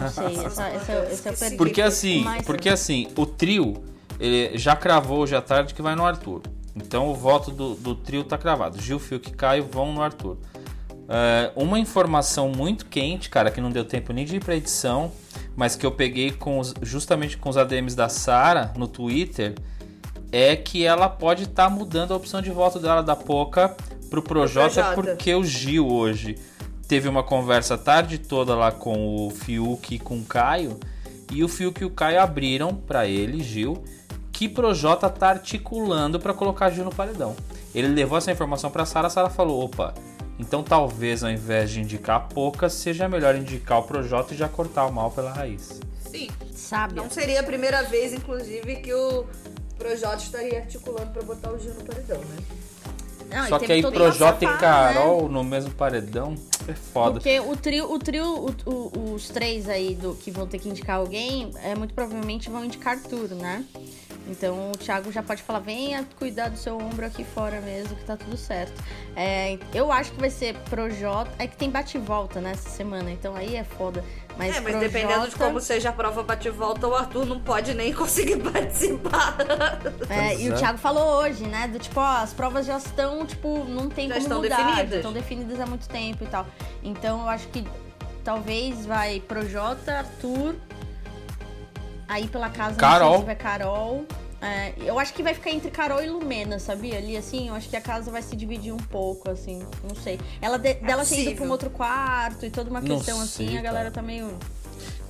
[0.00, 3.82] Não sei, essa, essa, esse é o per- Porque assim, porque assim, o trio
[4.18, 6.42] ele já cravou hoje à tarde que vai no Arthur.
[6.74, 8.80] Então o voto do, do trio tá cravado.
[8.80, 10.36] Gil, Fiuk e Caio vão no Arthur.
[11.08, 15.12] É, uma informação muito quente, cara, que não deu tempo nem de ir pra edição,
[15.54, 19.54] mas que eu peguei com os- justamente com os ADMs da Sara no Twitter,
[20.32, 23.74] é que ela pode estar mudando a opção de voto dela da Poca
[24.10, 24.94] pro Projota, Projota.
[24.94, 26.36] porque o Gil hoje
[26.86, 30.78] teve uma conversa a tarde toda lá com o Fiuk e com o Caio,
[31.32, 33.82] e o Fiuk e o Caio abriram pra ele, Gil,
[34.32, 37.34] que Projota tá articulando pra colocar Gil no paredão.
[37.74, 39.94] Ele levou essa informação pra Sara, a Sara falou: "Opa,
[40.38, 44.48] então talvez ao invés de indicar a Poca, seja melhor indicar o Projota e já
[44.48, 45.80] cortar o mal pela raiz".
[46.10, 46.28] Sim.
[46.52, 47.02] Sábia.
[47.02, 49.26] Não seria a primeira vez, inclusive, que o
[49.78, 52.36] Projota estaria articulando pra botar o Gil no paredão, né?
[53.30, 54.56] Não, Só que aí Projota e né?
[54.58, 56.34] Carol no mesmo paredão
[56.68, 57.14] é foda.
[57.14, 60.68] Porque o trio, o trio o- o- os três aí do que vão ter que
[60.68, 63.64] indicar alguém, é, muito provavelmente vão indicar tudo, né?
[64.28, 68.04] Então o Thiago já pode falar, venha cuidar do seu ombro aqui fora mesmo, que
[68.04, 68.82] tá tudo certo.
[69.14, 71.30] É, eu acho que vai ser Projota.
[71.38, 74.04] É que tem bate e volta nessa semana, então aí é foda.
[74.36, 77.72] Mas é, mas Projota- dependendo de como seja a prova bate-volta, o Arthur não pode
[77.72, 79.36] nem conseguir participar.
[80.10, 80.56] É, e o é.
[80.56, 81.68] Thiago falou hoje, né?
[81.68, 84.56] Do tipo, ó, as provas já estão, tipo, não tem Já como estão mudar.
[84.56, 84.90] definidas.
[84.90, 86.46] já Estão definidas há muito tempo e tal.
[86.82, 87.64] Então eu acho que
[88.24, 90.56] talvez vai Projota, Arthur.
[92.08, 93.22] Aí pela casa Carol.
[93.22, 94.04] vai Carol.
[94.40, 96.98] É, eu acho que vai ficar entre Carol e Lumena, sabia?
[96.98, 100.20] Ali, assim, eu acho que a casa vai se dividir um pouco, assim, não sei.
[100.42, 101.36] Ela de- dela ter ido possível.
[101.36, 104.36] pra um outro quarto e toda uma Não questão assim, sei, a galera tá meio.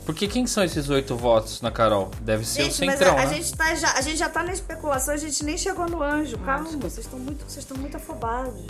[0.07, 2.09] Porque quem são esses oito votos na Carol?
[2.21, 3.35] Deve ser o Gente, mas Centrão, a, a né?
[3.35, 6.39] gente tá já, a gente já tá na especulação, a gente nem chegou no anjo.
[6.39, 6.89] Calma, desculpa.
[6.89, 8.65] vocês estão muito, vocês estão muito afobados.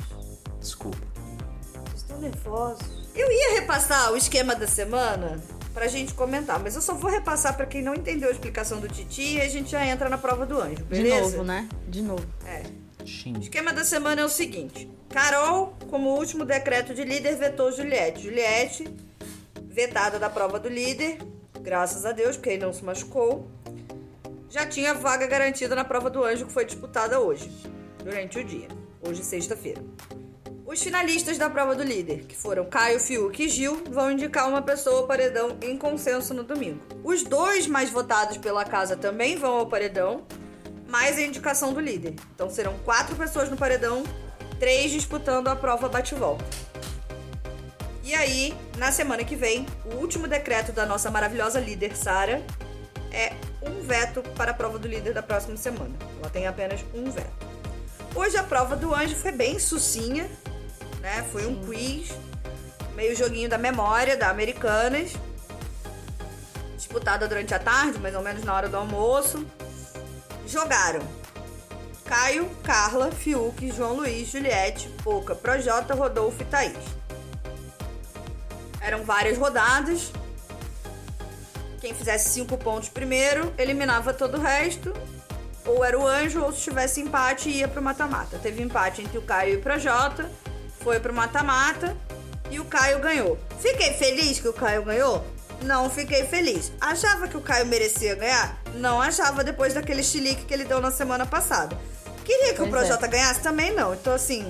[0.58, 0.96] Desculpa.
[1.84, 2.82] Vocês estão nervosos.
[3.14, 5.38] Eu ia repassar o esquema da semana
[5.76, 8.88] pra gente comentar, mas eu só vou repassar pra quem não entendeu a explicação do
[8.88, 11.20] Titi e a gente já entra na prova do anjo, De beleza?
[11.32, 11.68] novo, né?
[11.86, 12.26] De novo.
[12.46, 12.62] É.
[13.04, 13.34] Shin.
[13.36, 18.22] O esquema da semana é o seguinte: Carol, como último decreto de líder, vetou Juliette.
[18.22, 18.88] Juliette,
[19.68, 21.18] vetada da prova do líder,
[21.60, 23.46] graças a Deus, porque ele não se machucou,
[24.48, 27.50] já tinha vaga garantida na prova do anjo que foi disputada hoje,
[28.02, 28.68] durante o dia.
[29.06, 29.82] Hoje, sexta-feira.
[30.66, 34.60] Os finalistas da prova do líder, que foram Caio, Fiuk e Gil, vão indicar uma
[34.60, 36.80] pessoa ao paredão em consenso no domingo.
[37.04, 40.26] Os dois mais votados pela casa também vão ao paredão,
[40.88, 42.16] mais a indicação do líder.
[42.34, 44.02] Então serão quatro pessoas no paredão,
[44.58, 46.44] três disputando a prova bate-volta.
[48.02, 52.44] E aí, na semana que vem, o último decreto da nossa maravilhosa líder, Sara,
[53.12, 55.94] é um veto para a prova do líder da próxima semana.
[56.18, 57.46] Ela tem apenas um veto.
[58.16, 60.28] Hoje a prova do anjo foi bem sucinha,
[61.06, 61.24] né?
[61.30, 62.10] Foi um quiz,
[62.96, 65.12] meio joguinho da memória da Americanas,
[66.76, 69.46] disputada durante a tarde, mais ou menos na hora do almoço.
[70.48, 71.00] Jogaram
[72.04, 76.76] Caio, Carla, Fiuk, João Luiz, Juliette, Poca, Projota, Rodolfo e Thaís.
[78.80, 80.12] Eram várias rodadas.
[81.80, 84.92] Quem fizesse cinco pontos primeiro, eliminava todo o resto.
[85.64, 88.38] Ou era o anjo, ou se tivesse empate, ia pro mata-mata.
[88.38, 90.30] Teve empate entre o Caio e o Projota.
[90.86, 91.96] Foi pro mata-mata.
[92.48, 93.36] E o Caio ganhou.
[93.58, 95.26] Fiquei feliz que o Caio ganhou?
[95.62, 96.70] Não fiquei feliz.
[96.80, 98.56] Achava que o Caio merecia ganhar?
[98.76, 101.76] Não achava depois daquele chilique que ele deu na semana passada.
[102.24, 102.86] Queria que o Pois é.
[102.86, 103.40] Projota ganhasse?
[103.40, 103.94] Também não.
[103.94, 104.48] Então, assim,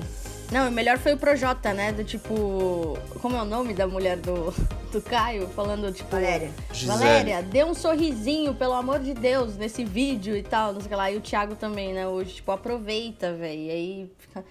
[0.53, 1.90] Não, o melhor foi o Projota, né?
[1.90, 2.99] Do tipo.
[3.22, 4.53] Como é o nome da mulher do,
[4.92, 5.49] do Caio?
[5.57, 6.11] Falando, tipo.
[6.11, 6.51] Valéria.
[6.70, 6.99] Gisele.
[6.99, 10.90] Valéria, dê um sorrisinho, pelo amor de Deus, nesse vídeo e tal, não sei o
[10.90, 11.11] que lá.
[11.11, 12.07] E o Thiago também, né?
[12.07, 13.59] Hoje, tipo, aproveita, velho.
[13.59, 14.44] E aí fica.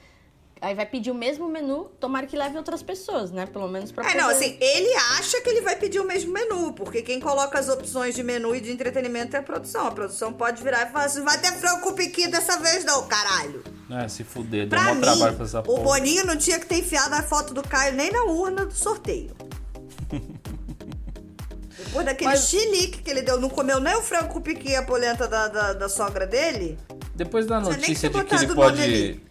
[0.65, 3.45] Aí vai pedir o mesmo menu, tomara que leve outras pessoas, né?
[3.45, 4.19] Pelo menos pra É, poder...
[4.19, 7.69] não, assim, ele acha que ele vai pedir o mesmo menu, porque quem coloca as
[7.69, 9.85] opções de menu e de entretenimento é a produção.
[9.85, 13.07] A produção pode virar e falar assim: vai ter frango com piqui dessa vez, não,
[13.07, 13.63] caralho.
[13.91, 15.83] É, se fuder, deu Pra mim, trabalho pra essa o porra.
[15.83, 19.35] Boninho não tinha que ter enfiado a foto do Caio nem na urna do sorteio.
[21.77, 24.75] Depois daquele Mas- chilique que ele deu, não comeu nem o frango com piqui e
[24.75, 26.75] a polenta da, da, da sogra dele.
[27.13, 29.21] Depois da notícia que de que ele o pode.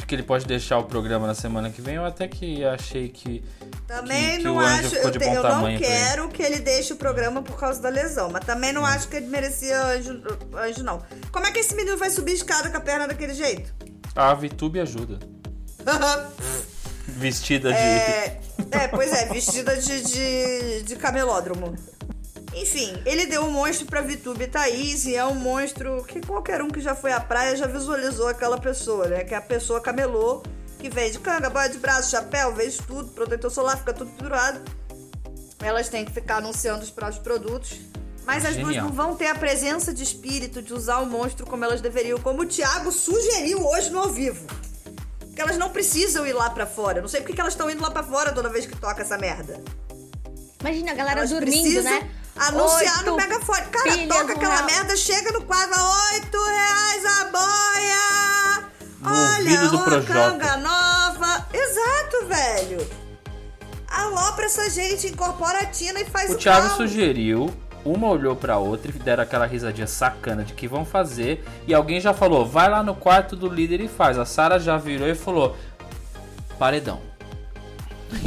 [0.00, 3.10] De que ele pode deixar o programa na semana que vem, eu até que achei
[3.10, 3.44] que.
[3.86, 4.94] Também que, que não acho.
[4.96, 8.42] Eu, te- eu não quero que ele deixe o programa por causa da lesão, mas
[8.46, 10.22] também não acho que ele merecia anjo,
[10.56, 11.02] anjo, não.
[11.30, 13.74] Como é que esse menino vai subir escada com a perna daquele jeito?
[14.16, 15.18] A VTube ajuda.
[17.06, 17.76] Vestida de.
[17.78, 21.74] É, é, pois é, vestida de, de, de camelódromo.
[22.54, 26.60] Enfim, ele deu um monstro pra Vitube e Thaís, e é um monstro que qualquer
[26.62, 29.22] um que já foi à praia já visualizou aquela pessoa, né?
[29.22, 30.42] Que é a pessoa camelô,
[30.78, 34.60] que vende canga, boia de braço, chapéu, vende tudo, protetor solar, fica tudo pendurado.
[35.62, 37.78] Elas têm que ficar anunciando os próprios produtos.
[38.26, 41.64] Mas as duas não vão ter a presença de espírito de usar o monstro como
[41.64, 44.46] elas deveriam, como o Thiago sugeriu hoje no ao vivo.
[45.18, 46.98] Porque elas não precisam ir lá pra fora.
[46.98, 49.02] Eu Não sei porque que elas estão indo lá pra fora toda vez que toca
[49.02, 49.60] essa merda.
[50.60, 52.10] Imagina a galera Elas dormindo, precisam né?
[52.48, 53.66] Anunciar Oito no megafone.
[53.66, 54.66] Cara, toca aquela real.
[54.66, 55.74] merda, chega no quadro,
[56.12, 58.70] oito reais a boia!
[59.00, 61.46] No Olha, do uma canga nova.
[61.52, 62.86] Exato, velho.
[63.88, 66.76] Alopra essa gente, incorpora a Tina e faz o, O Thiago pau.
[66.76, 67.50] sugeriu,
[67.84, 71.44] uma olhou pra outra e deram aquela risadinha sacana de que vão fazer.
[71.66, 74.18] E alguém já falou, vai lá no quarto do líder e faz.
[74.18, 75.56] A Sara já virou e falou,
[76.58, 77.00] paredão.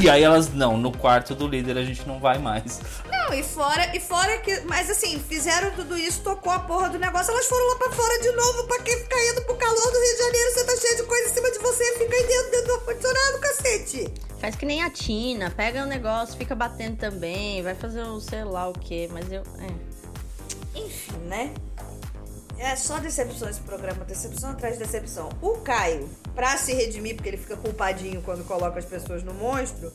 [0.00, 2.80] E aí elas, não, no quarto do líder a gente não vai mais.
[3.24, 4.60] Não, e fora, e fora que.
[4.60, 8.20] Mas assim, fizeram tudo isso, tocou a porra do negócio, elas foram lá pra fora
[8.20, 10.96] de novo, pra quem ficar indo pro calor do Rio de Janeiro, você tá cheio
[10.96, 14.14] de coisa em cima de você, fica aí dentro, dentro do ar-condicionado, cacete.
[14.38, 18.44] Faz que nem a Tina, pega o negócio, fica batendo também, vai fazer o sei
[18.44, 19.42] lá o que, mas eu.
[19.58, 20.78] É.
[20.78, 21.54] Enfim, né?
[22.58, 25.30] É só decepção esse programa, decepção atrás de decepção.
[25.40, 29.92] O Caio, pra se redimir, porque ele fica culpadinho quando coloca as pessoas no monstro,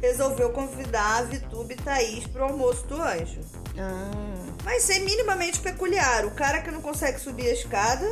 [0.00, 3.40] resolveu convidar a Vitube e Thaís pro almoço do anjo.
[3.78, 4.10] Ah,
[4.64, 6.24] Mas ser minimamente peculiar.
[6.26, 8.06] O cara que não consegue subir a escada,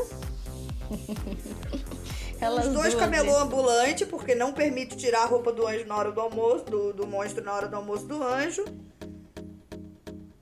[2.40, 3.38] elas os dois duas, camelô né?
[3.38, 7.06] ambulante, porque não permite tirar a roupa do anjo na hora do almoço, do, do
[7.06, 8.64] monstro na hora do almoço do anjo.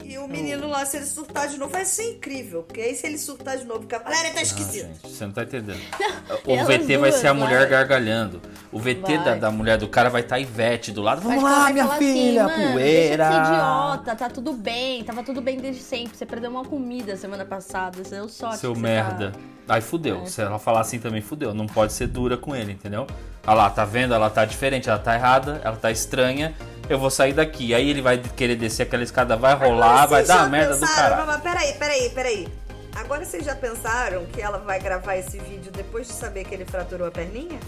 [0.05, 2.63] E o menino lá, se ele surtar de novo, vai ser incrível.
[2.63, 3.99] Porque aí se ele surtar de novo, fica.
[3.99, 4.87] Valéria tá Não, esquisito.
[4.87, 5.81] gente, você não tá entendendo.
[6.47, 7.69] O VT vai duas, ser a mulher vai.
[7.69, 8.41] gargalhando.
[8.73, 9.25] O VT Vai.
[9.25, 11.21] da, da mulher do cara vai estar Ivete do lado.
[11.23, 13.31] Vamos que lá, vai minha filha, assim, poeira.
[13.31, 16.17] Ser idiota, tá tudo bem, tava tudo bem desde sempre.
[16.17, 18.59] Você perdeu uma comida semana passada, você deu sorte.
[18.59, 19.33] Seu que você merda.
[19.67, 19.75] Tá...
[19.75, 20.27] Aí fudeu.
[20.27, 21.55] Se ela falar assim também, fudeu.
[21.55, 23.07] Não pode ser dura com ele, entendeu?
[23.47, 24.15] Olha lá, tá vendo?
[24.15, 26.55] Ela tá diferente, ela tá errada, ela tá estranha.
[26.89, 27.75] Eu vou sair daqui.
[27.75, 31.27] Aí ele vai querer descer aquela escada, vai rolar, vai dar a merda do caralho.
[31.27, 32.49] Mas peraí, peraí, peraí.
[32.97, 36.65] Agora vocês já pensaram que ela vai gravar esse vídeo depois de saber que ele
[36.65, 37.59] fraturou a perninha?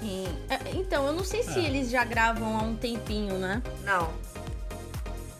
[0.00, 0.26] Sim.
[0.48, 3.62] É, Então, eu não sei se eles já gravam há um tempinho, né?
[3.84, 4.08] Não.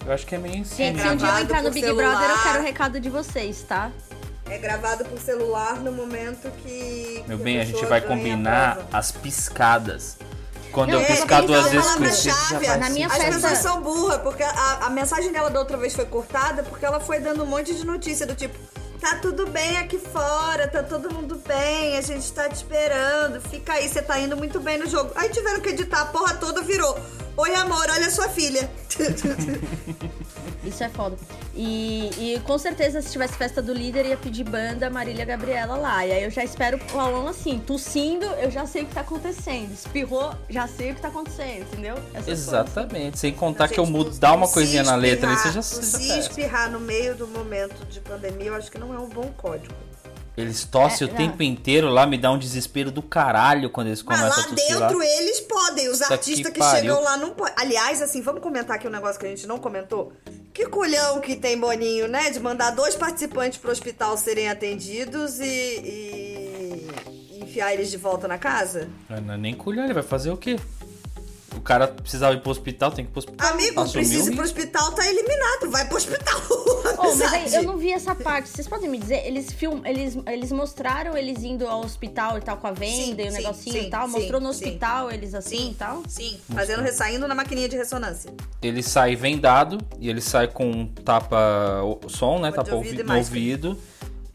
[0.06, 0.98] Eu acho que é meio Gente, insano.
[1.00, 2.10] se um dia eu entrar no Big celular.
[2.16, 3.90] Brother, eu quero o recado de vocês, tá?
[4.50, 7.24] É gravado por celular no momento que.
[7.26, 10.16] Meu que bem, a gente pessoa vai a combinar as piscadas.
[10.72, 13.80] Quando Não, eu piscar duas vezes a com vai Na minha As festa- pessoas são
[13.80, 17.42] burras, porque a, a mensagem dela da outra vez foi cortada porque ela foi dando
[17.42, 18.56] um monte de notícia do tipo.
[19.00, 23.72] Tá tudo bem aqui fora, tá todo mundo bem, a gente tá te esperando, fica
[23.72, 25.10] aí, você tá indo muito bem no jogo.
[25.14, 26.98] Aí tiveram que editar, a porra toda virou.
[27.42, 28.68] Oi, amor, olha a sua filha.
[30.62, 31.16] Isso é foda.
[31.54, 36.06] E, e com certeza, se tivesse festa do líder, ia pedir banda Marília Gabriela lá.
[36.06, 39.00] E aí eu já espero o Paulão assim, tossindo, eu já sei o que tá
[39.00, 39.72] acontecendo.
[39.72, 41.94] Espirrou, já sei o que tá acontecendo, entendeu?
[42.12, 42.48] Essas coisas.
[42.48, 43.18] Exatamente.
[43.18, 45.60] Sem contar que eu Gente, mudo, se- dá uma coisinha na letra ali, você já,
[45.60, 49.08] espirrar- Se espirrar no meio do momento de pandemia, eu acho que não é um
[49.08, 49.74] bom código.
[50.36, 51.16] Eles tossem É, o não.
[51.18, 54.48] tempo inteiro lá, me dá um desespero do caralho quando eles Mas começam lá a
[54.54, 54.86] tossir lá.
[54.88, 57.54] dentro eles podem, os Puta artistas que que, chegam lá não podem.
[57.58, 60.12] Aliás, assim, vamos comentar aqui um negócio que a gente não comentou.
[60.54, 62.30] Que culhão que tem Boninho, né?
[62.30, 66.88] De mandar dois participantes pro hospital serem atendidos e, e-
[67.32, 68.88] e enfiar eles de volta na casa.
[69.08, 70.58] Não é nem culhão, ele vai fazer o quê?
[71.56, 73.50] O cara precisava ir pro hospital, tem que ir pro hospital.
[73.50, 75.70] Amigo, precisa ir pro hospital, tá eliminado.
[75.70, 76.40] Vai pro hospital.
[77.02, 77.54] Oh, mas aí, Amizade.
[77.64, 78.50] eu não vi essa parte.
[78.50, 79.26] Vocês podem me dizer?
[79.26, 83.24] Eles film, eles, eles mostraram eles indo ao hospital e tal com a venda Sim,
[83.24, 84.06] e o sim, negocinho sim, e tal.
[84.06, 84.64] sim, Mostrou no sim.
[84.66, 86.02] hospital eles assim e tal.
[86.06, 88.30] Sim, fazendo, saindo na maquininha de ressonância.
[88.60, 92.50] Ele sai vendado e ele sai com um tapa o- som, né?
[92.52, 93.18] Tapa ouvido ouvi e no máscara.
[93.18, 93.78] ouvido.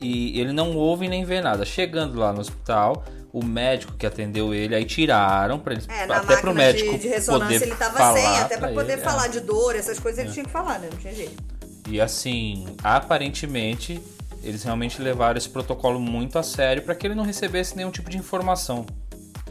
[0.01, 1.65] E ele não ouve nem vê nada.
[1.65, 3.04] Chegando lá no hospital,
[3.36, 7.08] o médico que atendeu ele, aí tiraram para ele É, até pro médico de, de
[7.10, 9.04] ressonância poder ele tava falar sem, até pra pra poder ele, é.
[9.04, 10.88] falar de dor, essas coisas ele tinha que falar, né?
[10.89, 11.43] Não tinha jeito.
[11.89, 14.02] E assim, aparentemente,
[14.41, 18.10] eles realmente levaram esse protocolo muito a sério para que ele não recebesse nenhum tipo
[18.10, 18.86] de informação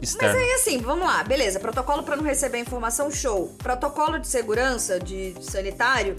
[0.01, 0.33] externa.
[0.33, 1.59] Mas aí assim, vamos lá, beleza.
[1.59, 3.53] Protocolo pra não receber informação, show.
[3.59, 6.15] Protocolo de segurança, de sanitário,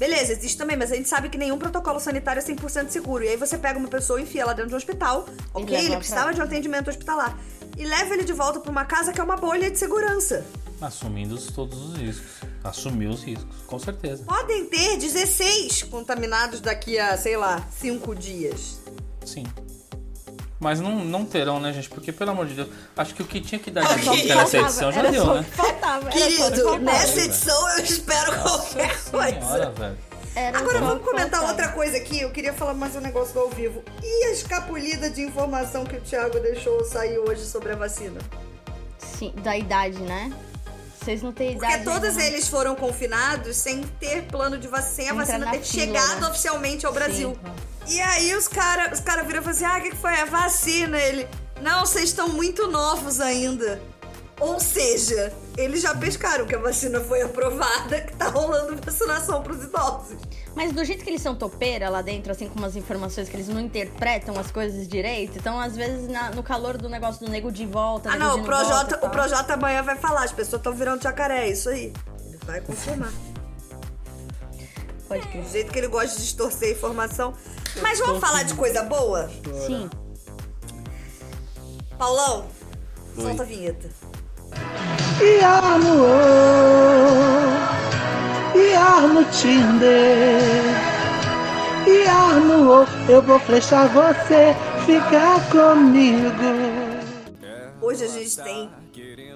[0.00, 3.22] beleza, existe também, mas a gente sabe que nenhum protocolo sanitário é 100% seguro.
[3.22, 5.76] E aí você pega uma pessoa e enfia ela dentro de um hospital, ok?
[5.76, 7.38] Ele precisava de um atendimento hospitalar.
[7.76, 10.44] E leva ele de volta pra uma casa que é uma bolha de segurança.
[10.80, 12.30] Assumindo os- todos os riscos.
[12.64, 14.24] Assumiu os riscos, com certeza.
[14.24, 18.80] Podem ter 16 contaminados daqui a, sei lá, 5 dias.
[19.24, 19.44] Sim.
[20.60, 21.88] Mas não, não terão, né, gente?
[21.88, 24.58] Porque, pelo amor de Deus, acho que o que tinha que dar de dica nessa
[24.58, 25.40] Faltava, edição já era deu, só né?
[25.40, 25.80] o que faltava.
[25.96, 29.40] era só o que Querido, nessa edição eu espero qualquer coisa.
[29.40, 29.98] Senhora, velho.
[30.36, 31.48] Era Agora vamos que comentar faltava.
[31.52, 32.20] outra coisa aqui.
[32.20, 33.82] Eu queria falar mais um negócio do ao vivo.
[34.02, 38.20] E a escapulida de informação que o Thiago deixou sair hoje sobre a vacina?
[38.98, 40.30] Sim, da idade, né?
[41.02, 41.84] Vocês não têm Porque idade.
[41.84, 42.26] todos ainda, né?
[42.26, 46.20] eles foram confinados sem ter plano de vacina, sem a vacina na ter fila, chegado
[46.20, 46.28] né?
[46.28, 47.38] oficialmente ao Brasil.
[47.86, 47.94] Sim.
[47.94, 50.14] E aí os caras os cara viram e falaram assim: ah, o que que foi?
[50.14, 50.98] A vacina.
[50.98, 51.26] Ele,
[51.62, 53.80] não, vocês estão muito novos ainda.
[54.40, 59.62] Ou seja, eles já pescaram que a vacina foi aprovada, que tá rolando vacinação pros
[59.64, 60.16] idosos.
[60.54, 63.48] Mas do jeito que eles são topeira lá dentro, assim, com umas informações que eles
[63.48, 67.52] não interpretam as coisas direito, então às vezes na- no calor do negócio do nego
[67.52, 68.10] de volta.
[68.12, 71.50] Ah, não, o Projota, o Projota amanhã vai falar, as pessoas estão virando jacaré, é
[71.50, 71.92] isso aí.
[72.26, 73.12] Ele vai confirmar.
[75.06, 75.42] Pode crer.
[75.42, 77.34] Do jeito que ele gosta de distorcer a informação.
[77.82, 79.28] Mas vamos falar de coisa boa?
[79.66, 79.90] Sim.
[81.98, 82.46] Paulão,
[83.20, 83.90] solta a vinheta.
[85.22, 86.08] Iar no O,
[88.58, 90.40] Iar no Tinder,
[91.86, 94.56] Iar no O, eu vou flechar você,
[94.86, 96.30] ficar comigo.
[97.82, 98.70] Hoje a gente tem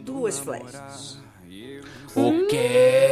[0.03, 1.19] duas flechas.
[2.17, 3.11] O quê?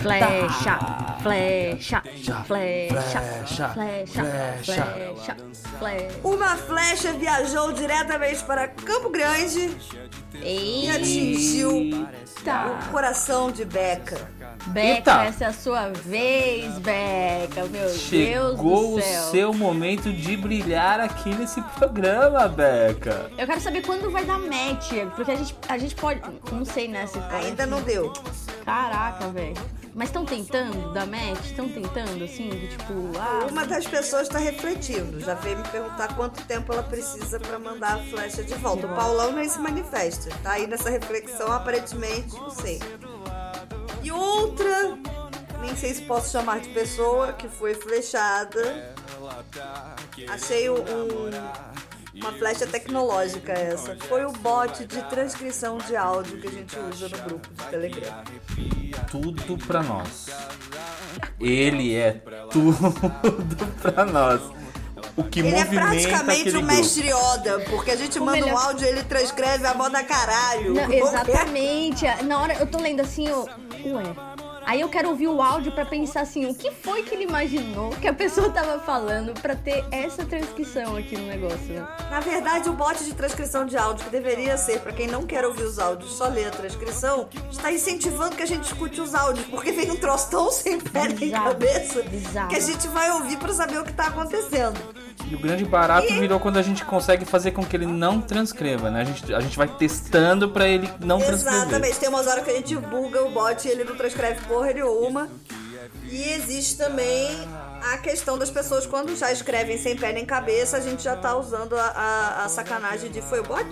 [0.00, 0.78] Flecha,
[1.22, 2.02] flecha,
[2.44, 4.24] flecha, flecha, flecha, flecha.
[4.62, 5.36] flecha,
[5.78, 6.08] flecha.
[6.24, 9.76] Uma flecha viajou diretamente para Campo Grande
[10.42, 14.28] e atingiu o coração de Beca.
[14.66, 15.24] Beca, Eita.
[15.24, 17.62] essa é a sua vez, Beca.
[17.62, 19.22] Meu Deus Chegou do o céu.
[19.30, 23.30] seu momento de brilhar aqui nesse programa, Beca.
[23.38, 26.20] Eu quero saber quando vai dar match, porque a gente, a gente pode.
[26.50, 27.06] Não sei, né?
[27.06, 27.46] Se pode.
[27.46, 28.12] Ainda não deu.
[28.64, 29.81] Caraca, velho.
[29.94, 31.44] Mas estão tentando dar match?
[31.44, 33.46] Estão tentando, assim, do tipo, ah.
[33.50, 35.20] Uma das pessoas está refletindo.
[35.20, 38.86] Já veio me perguntar quanto tempo ela precisa para mandar a flecha de volta.
[38.86, 40.30] O Paulão nem se manifesta.
[40.42, 42.80] Tá aí nessa reflexão, aparentemente, não sei.
[44.02, 44.98] E outra,
[45.60, 48.94] nem sei se posso chamar de pessoa, que foi flechada.
[50.28, 50.76] Achei um,
[52.14, 53.96] uma flecha tecnológica essa.
[54.08, 58.22] Foi o bot de transcrição de áudio que a gente usa no grupo de Telegram.
[59.10, 60.26] Tudo pra nós.
[61.40, 62.12] Ele é
[62.50, 62.92] tudo
[63.82, 64.40] pra nós.
[65.16, 66.66] O que Ele é praticamente o grupo.
[66.68, 70.72] mestre Yoda, porque a gente manda um melhor- áudio e ele transcreve a moda caralho.
[70.72, 72.04] Não, exatamente.
[72.24, 74.02] Na hora eu tô lendo assim, eu, ué.
[74.64, 77.90] Aí eu quero ouvir o áudio pra pensar assim, o que foi que ele imaginou
[77.90, 81.86] que a pessoa tava falando pra ter essa transcrição aqui no negócio, né?
[82.10, 85.44] Na verdade, o bot de transcrição de áudio, que deveria ser pra quem não quer
[85.44, 89.46] ouvir os áudios, só ler a transcrição, está incentivando que a gente escute os áudios,
[89.46, 92.48] porque vem um troço tão sem pé nem cabeça bizarro.
[92.48, 94.78] que a gente vai ouvir pra saber o que tá acontecendo.
[95.28, 98.90] E o grande barato virou quando a gente consegue fazer com que ele não transcreva,
[98.90, 99.00] né?
[99.00, 101.62] A gente, a gente vai testando pra ele não transcrever.
[101.62, 104.72] Exatamente, tem umas horas que a gente buga o bot e ele não transcreve porra
[104.72, 105.28] nenhuma.
[106.10, 107.28] E existe também
[107.92, 111.36] a questão das pessoas quando já escrevem sem pé nem cabeça, a gente já tá
[111.36, 113.66] usando a, a- a sacanagem de foi o bot?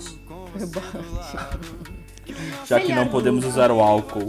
[2.66, 4.26] Já que não podemos usar o álcool.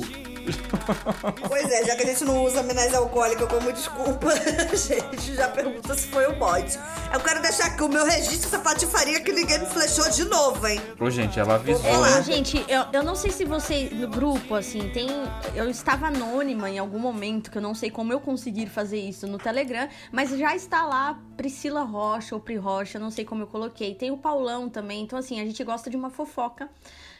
[1.48, 5.48] Pois é, já que a gente não usa amnésia alcoólica como desculpa, a gente já
[5.48, 6.80] pergunta se foi o bot.
[7.14, 10.66] Eu quero deixar aqui o meu registro dessa patifaria que ninguém me flechou de novo,
[10.68, 10.82] hein?
[11.00, 11.86] Ô, gente, ela avisou.
[11.86, 15.08] É, gente, eu, eu não sei se vocês, no grupo, assim, tem.
[15.56, 19.28] Eu estava anônima em algum momento, que eu não sei como eu conseguir fazer isso
[19.28, 23.44] no Telegram, mas já está lá Priscila Rocha ou Pri Rocha, eu não sei como
[23.44, 23.96] eu coloquei.
[23.96, 26.70] Tem o Paulão também, então, assim, a gente gosta de uma fofoca.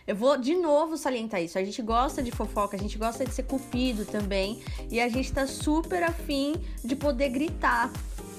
[0.08, 1.58] Eu vou de novo salientar isso.
[1.58, 4.60] A gente gosta de fofoca, a gente gosta de ser cupido também.
[4.90, 7.92] E a gente tá super afim de poder gritar.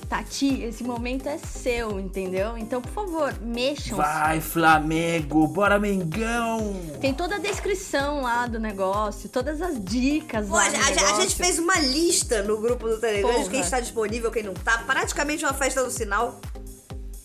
[0.08, 2.58] Tati, esse momento é seu, entendeu?
[2.58, 3.96] Então, por favor, mexam.
[3.96, 5.46] Vai, Flamengo!
[5.48, 6.74] Bora, Mengão!
[7.00, 11.58] Tem toda a descrição lá do negócio, todas as dicas Pô, lá a, gente fez
[11.58, 14.82] uma lista no grupo do Telegram de quem está disponível, quem não tá.
[14.86, 16.38] Praticamente uma festa do sinal.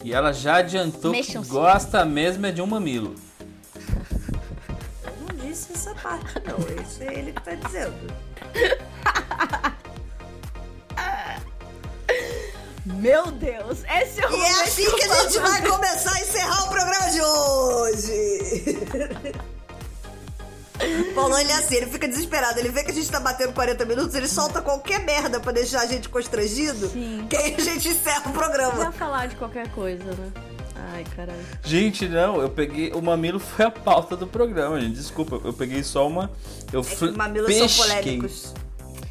[0.01, 3.15] E ela já adiantou que gosta mesmo é de um mamilo.
[5.57, 6.59] Não disse essa parte, não.
[6.83, 8.13] Isso é ele que tá dizendo.
[12.85, 16.63] Meu Deus, esse é o E é assim que a gente vai começar a encerrar
[16.63, 18.77] o programa de hoje.
[21.15, 22.59] Paulão, ele é assim, ele fica desesperado.
[22.59, 25.81] Ele vê que a gente tá batendo 40 minutos, ele solta qualquer merda pra deixar
[25.81, 26.87] a gente constrangido.
[26.89, 27.25] Sim.
[27.27, 28.91] Que aí a gente encerra o programa.
[28.91, 30.31] falar de qualquer coisa, né?
[30.93, 31.45] Ai, caralho.
[31.63, 32.91] Gente, não, eu peguei.
[32.93, 34.95] O mamilo foi a pauta do programa, gente.
[34.95, 36.31] Desculpa, eu peguei só uma.
[36.71, 37.85] Eu É fl- mamilos são pesquei.
[38.01, 38.53] polêmicos.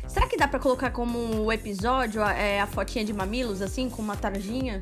[0.08, 3.90] Será que dá pra colocar como o episódio a, é, a fotinha de mamilos, assim,
[3.90, 4.80] com uma tarjinha?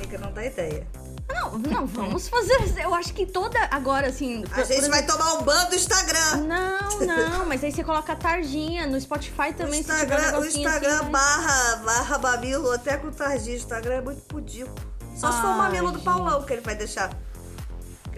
[0.00, 0.86] Fica não dá ideia.
[1.28, 2.58] Não, não, vamos fazer.
[2.82, 3.58] Eu acho que toda.
[3.70, 4.44] Agora, assim.
[4.52, 6.36] A gente vai tomar um ban do Instagram.
[6.46, 9.82] Não, não, mas aí você coloca a tarjinha no Spotify O também.
[9.82, 11.10] se tiver um Instagram, o negocinho Instagram assim, né?
[11.10, 13.54] barra, barra mamilo, até com tardia.
[13.54, 14.74] O Instagram é muito pudico.
[15.22, 16.00] Só se for o Ai, mamilo do.
[16.00, 17.16] Paulão que ele vai deixar.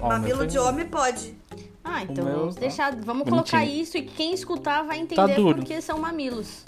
[0.00, 1.36] Ó, o mamilo de homem pode.
[1.84, 2.60] Ah, então O meu, vamos tá.
[2.62, 2.92] deixar.
[2.96, 3.30] Vamos Bonitinho.
[3.30, 5.56] colocar isso e quem escutar vai Tá entender duro.
[5.56, 6.64] porque são mamilos.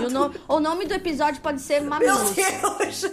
[0.00, 2.30] E o, no- o nome do episódio pode ser Meu Mamilos.
[2.30, 3.12] Deus!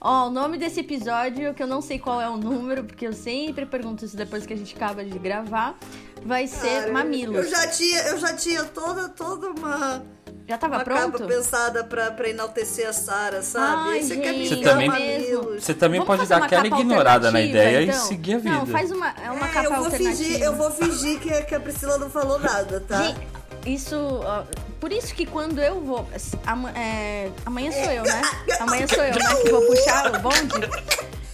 [0.00, 3.14] Ó, o nome desse episódio, que eu não sei qual é o número, porque eu
[3.14, 5.78] sempre pergunto isso depois que a gente acaba de gravar,
[6.22, 7.36] vai ser Cara, Mamilos.
[7.36, 10.04] Eu já tinha, eu já tinha toda, toda uma,
[10.46, 11.12] Já tava uma pronto?
[11.12, 13.92] capa pensada pra, pra enaltecer a Sara, sabe?
[13.92, 15.34] Ai, você quer me gente, Você xingar também-.
[15.58, 17.94] Você também Vamos pode dar aquela ignorada na ideia então?
[18.04, 18.54] e seguir a vida.
[18.54, 20.16] Não, faz uma, é uma É, capa eu vou alternativa.
[20.16, 23.02] fingir, eu vou fingir que, que a Priscila não falou nada, tá?
[23.04, 23.20] Gente,
[23.64, 23.96] isso.
[23.96, 24.44] ó,
[24.78, 26.06] por isso que quando eu vou.
[26.46, 28.22] ama- é, amanhã sou eu, né?
[28.60, 29.34] Amanhã sou eu, né?
[29.42, 30.68] Que vou puxar o bonde.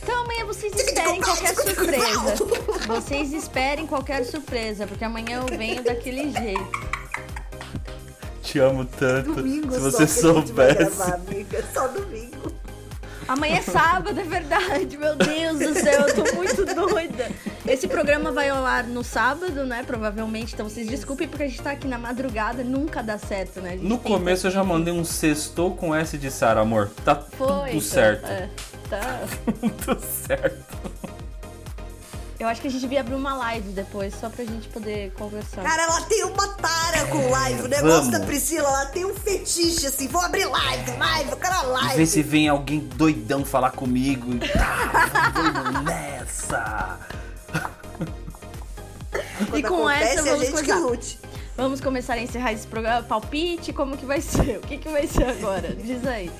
[0.02, 2.34] Então amanhã vocês esperem qualquer surpresa.
[2.86, 6.99] Vocês esperem qualquer surpresa, porque amanhã eu venho daquele jeito.
[8.42, 9.34] Te amo tanto.
[9.34, 10.96] Domingo Se só você que a gente vai soubesse.
[10.96, 11.64] gravar, amiga.
[11.72, 12.52] Só domingo.
[13.28, 14.96] Amanhã é sábado, é verdade.
[14.96, 17.30] Meu Deus do céu, eu tô muito doida.
[17.64, 19.84] Esse programa vai ao ar no sábado, né?
[19.86, 20.52] Provavelmente.
[20.54, 22.64] Então vocês desculpem porque a gente tá aqui na madrugada.
[22.64, 23.76] Nunca dá certo, né?
[23.80, 26.90] No tenta- começo eu já mandei um sextou com S de Sara, amor.
[27.04, 27.70] Tá Foi.
[27.70, 28.26] tudo certo.
[28.26, 28.48] é,
[28.88, 29.20] tá.
[29.84, 30.69] Tudo certo.
[32.40, 35.62] Eu acho que a gente devia abrir uma live depois, só pra gente poder conversar.
[35.62, 37.60] Cara, ela tem uma tara com live.
[37.64, 38.18] O negócio Vamos.
[38.18, 40.08] da Priscila, ela tem um fetiche assim.
[40.08, 41.96] Vou abrir live, live, eu quero a E live.
[41.98, 44.26] ver se vem alguém doidão falar comigo.
[44.38, 46.98] Tá, vamos nessa.
[49.50, 50.76] Quando e com acontece, essa, a vamos gente que começar.
[50.86, 51.18] lute.
[51.58, 53.02] Vamos começar a encerrar esse programa.
[53.02, 54.56] Palpite, como que vai ser?
[54.58, 55.74] O que, que vai ser agora?
[55.74, 56.30] Diz aí.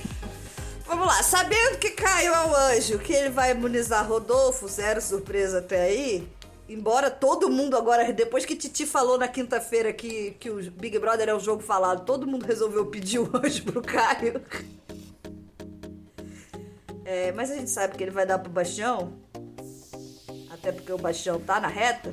[0.91, 5.61] Vamos lá, sabendo que Caio é o anjo, que ele vai imunizar Rodolfo, zero surpresa
[5.61, 6.29] até aí.
[6.69, 11.29] Embora todo mundo agora, depois que Titi falou na quinta-feira que, que o Big Brother
[11.29, 14.43] é um jogo falado, todo mundo resolveu pedir o anjo pro Caio.
[17.05, 19.13] É, mas a gente sabe que ele vai dar pro Bastião.
[20.51, 22.13] Até porque o Bastião tá na reta.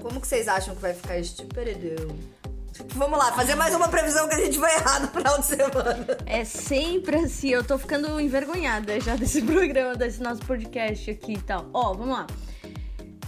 [0.00, 2.39] Como que vocês acham que vai ficar este paredão?
[2.88, 6.18] Vamos lá, fazer mais uma previsão que a gente vai errar no final de semana.
[6.26, 11.42] É sempre assim, eu tô ficando envergonhada já desse programa, desse nosso podcast aqui e
[11.42, 11.68] tal.
[11.72, 12.26] Ó, vamos lá.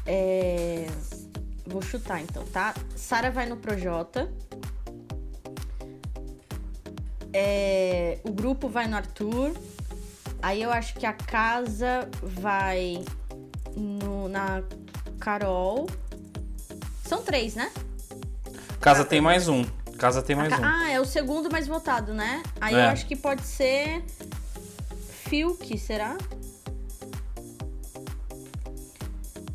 [0.07, 0.87] É...
[1.67, 2.75] Vou chutar então, tá?
[2.97, 4.33] Sara vai no Projota.
[7.33, 8.19] É...
[8.25, 9.53] O grupo vai no Arthur.
[10.41, 13.05] Aí eu acho que a casa vai
[13.77, 14.29] no...
[14.29, 14.63] na
[15.21, 15.89] Carol.
[17.07, 17.71] São três, né?
[18.83, 19.65] Casa tem mais um.
[19.97, 20.65] Casa tem mais Ca- um.
[20.65, 22.43] Ah, é o segundo mais votado, né?
[22.61, 22.79] Aí É.
[22.87, 24.05] eu acho que pode ser.
[25.29, 26.17] Fiuk, será?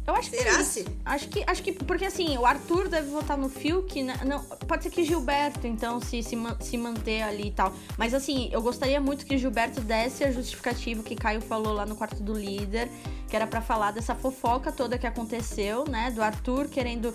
[0.08, 0.86] Eu acho que Será, se?
[1.04, 1.74] Acho que, acho que.
[1.74, 4.18] Porque assim, o Arthur deve votar no Fiuk, né?
[4.26, 7.74] Não, pode ser que Gilberto, então, se, se, se manter ali e tal.
[7.98, 11.98] Mas assim, eu gostaria muito que Gilberto desse a justificativa que Caio falou lá no
[11.98, 12.90] quarto do líder,
[13.28, 16.10] que era pra falar dessa fofoca toda que aconteceu, né?
[16.12, 17.14] Do Arthur querendo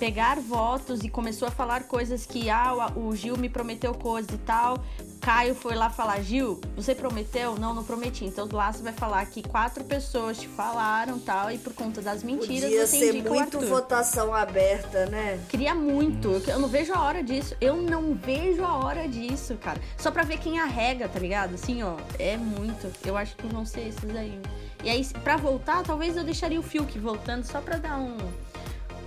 [0.00, 4.38] pegar votos e começou a falar coisas que ah, o Gil me prometeu coisas e
[4.38, 4.82] tal.
[5.20, 7.56] Caio foi lá falar, Gil, você prometeu?
[7.58, 8.24] Não, não prometi.
[8.24, 12.22] Então lá você vai falar que quatro pessoas te falaram tal, e por conta das
[12.22, 15.38] mentiras Podia você ser muito votação aberta, né?
[15.50, 16.42] Queria muito.
[16.48, 17.54] Eu não vejo a hora disso.
[17.60, 19.78] Eu não vejo a hora disso, cara.
[19.98, 21.56] Só pra ver quem arrega, tá ligado?
[21.56, 21.96] Assim, ó.
[22.18, 22.90] É muito.
[23.06, 24.40] Eu acho que vão ser esses aí.
[24.82, 28.16] E aí, pra voltar, talvez eu deixaria o Fiuk voltando só pra dar um,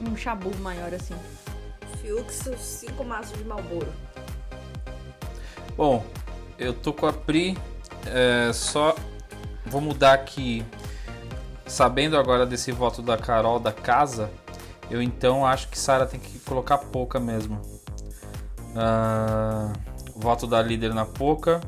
[0.09, 1.15] um chabu maior, assim.
[2.01, 3.91] Fiuk, seus cinco maços de Malboro.
[5.75, 6.05] Bom,
[6.57, 7.57] eu tô com a Pri.
[8.05, 8.95] é, só
[9.65, 10.65] vou mudar aqui.
[11.65, 14.29] Sabendo agora desse voto da Carol da casa,
[14.89, 17.59] eu então acho que Sara tem que colocar pouca mesmo.
[18.75, 19.71] Ah,
[20.15, 21.61] voto da líder na pouca.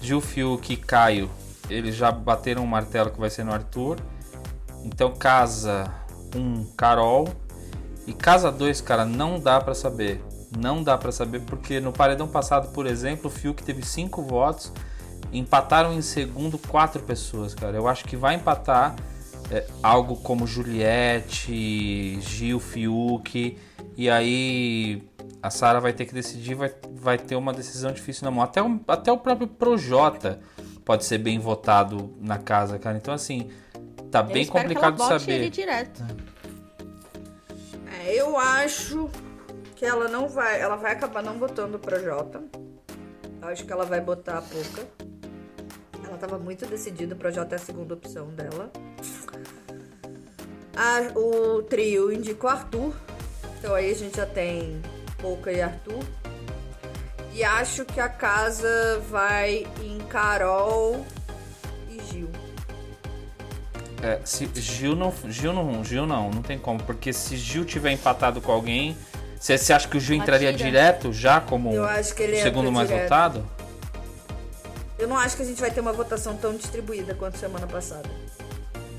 [0.00, 1.30] Gil Fiuk e Caio,
[1.68, 3.98] eles já bateram o martelo que vai ser no Arthur.
[4.84, 5.92] Então casa
[6.34, 7.28] 1, um, Carol.
[8.10, 10.20] E casa 2, cara, não dá pra saber.
[10.58, 14.72] Não dá pra saber porque no paredão passado, por exemplo, o Fiuk teve 5 votos.
[15.32, 17.76] Empataram em segundo quatro pessoas, cara.
[17.76, 18.96] Eu acho que vai empatar
[19.48, 23.56] é, algo como Juliette, Gil, Fiuk.
[23.96, 25.08] E aí
[25.40, 28.42] a Sara vai ter que decidir, vai, vai ter uma decisão difícil na mão.
[28.42, 30.40] Até o, até o próprio Projota
[30.84, 32.96] pode ser bem votado na casa, cara.
[32.96, 33.48] Então, assim,
[34.10, 35.34] tá Eu bem complicado que ela de saber.
[35.36, 36.02] ele direto.
[38.04, 39.10] É, eu acho
[39.76, 40.60] que ela não vai.
[40.60, 42.42] Ela vai acabar não botando o Projota.
[43.42, 44.86] Acho que ela vai botar a Pouca.
[46.04, 48.70] Ela tava muito decidida, o Projota é a segunda opção dela.
[50.76, 52.94] A- o trio indica o Arthur.
[53.58, 54.80] Então aí a gente já tem
[55.20, 56.02] Pouca e Arthur.
[57.34, 61.04] E acho que a casa vai em Carol
[61.88, 62.28] e Gil.
[64.02, 67.92] É, se Gil não, Gil não, Gil não, não tem como, porque se Gil tiver
[67.92, 68.96] empatado com alguém,
[69.38, 70.70] você, você acha que o Gil entraria Atira.
[70.70, 73.04] direto já como Eu acho que ele o segundo mais direto.
[73.04, 73.46] votado?
[74.98, 78.08] Eu não acho que a gente vai ter uma votação tão distribuída quanto semana passada.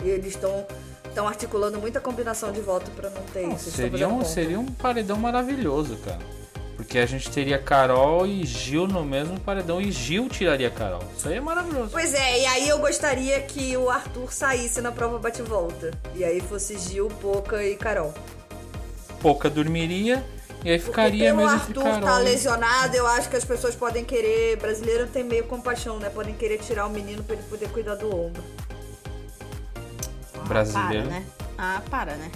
[0.04, 0.66] E eles estão
[1.12, 3.66] estão articulando muita combinação de voto pra não ter Não, isso.
[3.66, 6.20] Tão seria, um, seria um paredão maravilhoso, cara.
[6.82, 11.04] Porque a gente teria Carol e Gil no mesmo paredão e Gil tiraria Carol.
[11.16, 11.92] Isso aí é maravilhoso.
[11.92, 15.92] Pois é, e aí eu gostaria que o Arthur saísse na prova bate-volta.
[16.16, 18.12] E aí fosse Gil, Poca e Carol.
[19.22, 20.26] Pouca dormiria
[20.66, 22.02] e aí Porque ficaria pelo mesmo Arthur Carol.
[22.02, 24.58] tá e- lesionado, eu acho que as pessoas podem querer.
[24.58, 26.10] Brasileiro tem meio compaixão, né?
[26.10, 28.44] Podem querer tirar o menino pra ele poder cuidar do ombro.
[30.48, 31.08] Brasileiro.
[31.08, 31.26] Para, né?
[31.60, 32.32] Ah, para, né?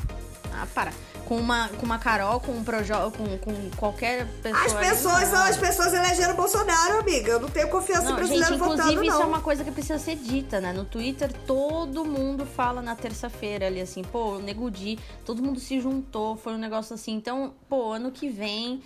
[0.53, 0.91] Ah, para.
[1.25, 4.65] Com uma, com uma Carol, com um Projo, com, com qualquer pessoa.
[4.65, 5.29] As ali, pessoas não.
[5.31, 7.31] são as pessoas elegeram o Bolsonaro, amiga.
[7.31, 9.13] Eu não tenho confiança em Não, brasileiro gente, votando, inclusive não.
[9.13, 10.71] isso é uma coisa que precisa ser dita, né?
[10.71, 15.59] No Twitter, todo mundo fala na terça-feira ali, assim, pô, o Nego Di, todo mundo
[15.59, 17.13] se juntou, foi um negócio assim.
[17.13, 18.83] Então, pô, ano que vem,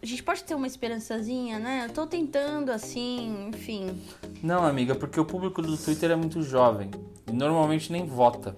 [0.00, 1.86] a gente pode ter uma esperançazinha, né?
[1.88, 4.00] Eu tô tentando, assim, enfim.
[4.42, 6.90] Não, amiga, porque o público do Twitter é muito jovem
[7.26, 8.56] e normalmente nem vota.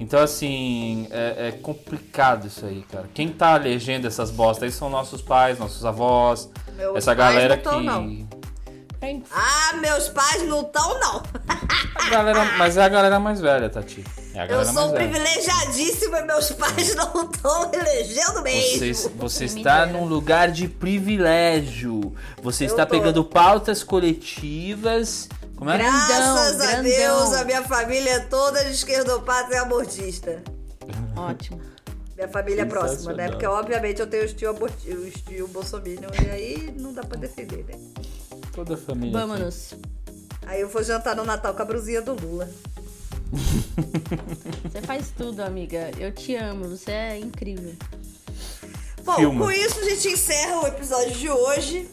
[0.00, 3.08] Então, assim, é, é complicado isso aí, cara.
[3.14, 7.56] Quem tá legendo essas bostas aí são nossos pais, nossos avós, Meus essa pais galera
[7.56, 7.86] não tão, que.
[7.86, 8.28] não.
[9.00, 11.22] É, Ah, meus pais não estão, não.
[11.96, 14.04] a galera, mas é a galera mais velha, Tati.
[14.34, 15.08] É a Eu sou mais velha.
[15.10, 18.78] privilegiadíssima e meus pais não estão elegendo mesmo.
[18.78, 19.98] Você, você está dera.
[19.98, 22.12] num lugar de privilégio.
[22.42, 22.92] Você Eu está tô.
[22.96, 25.28] pegando pautas coletivas.
[25.62, 25.78] Como é?
[25.78, 26.82] Graças a grandão.
[26.82, 30.42] Deus, a minha família é toda de esquerdopata e amortista.
[31.16, 31.60] Ótimo.
[32.16, 33.28] Minha família é próxima, né?
[33.30, 37.16] Porque, obviamente, eu tenho os tio, aborti- os tio bolsominion e aí não dá pra
[37.16, 37.78] defender, né?
[38.52, 39.16] Toda a família.
[39.16, 39.28] aqui.
[39.28, 39.74] Vamos.
[40.46, 42.50] Aí eu vou jantar no Natal com a brusinha do Lula.
[44.64, 45.92] Você faz tudo, amiga.
[45.96, 46.68] Eu te amo.
[46.70, 47.74] Você é incrível.
[49.04, 49.44] Bom, Filma.
[49.46, 51.88] com isso a gente encerra o episódio de hoje.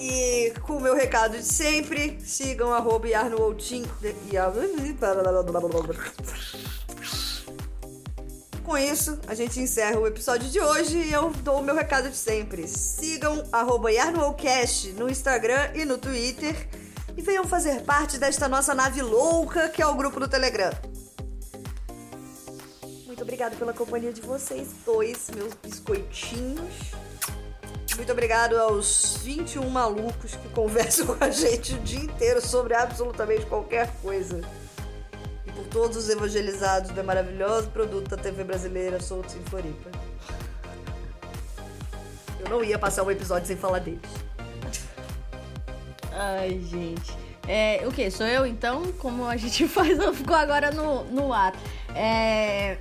[0.00, 3.08] E com o meu recado de sempre, sigam arroba.
[8.64, 12.10] Com isso, a gente encerra o episódio de hoje e eu dou o meu recado
[12.10, 12.68] de sempre.
[12.68, 13.88] Sigam arroba
[14.96, 16.68] no Instagram e no Twitter
[17.16, 20.70] e venham fazer parte desta nossa nave louca que é o grupo do Telegram.
[23.06, 26.92] Muito obrigada pela companhia de vocês dois, meus biscoitinhos.
[27.98, 33.44] Muito obrigado aos 21 malucos que conversam com a gente o dia inteiro sobre absolutamente
[33.46, 34.40] qualquer coisa.
[35.44, 39.90] E por todos os evangelizados do maravilhoso produto da TV brasileira Soltos em Floripa.
[42.38, 44.08] Eu não ia passar um episódio sem falar deles.
[46.12, 47.18] Ai, gente.
[47.48, 48.08] É, o que?
[48.12, 48.92] Sou eu então?
[48.92, 49.98] Como a gente faz?
[50.14, 51.52] Ficou agora no, no ar.
[51.96, 52.78] É...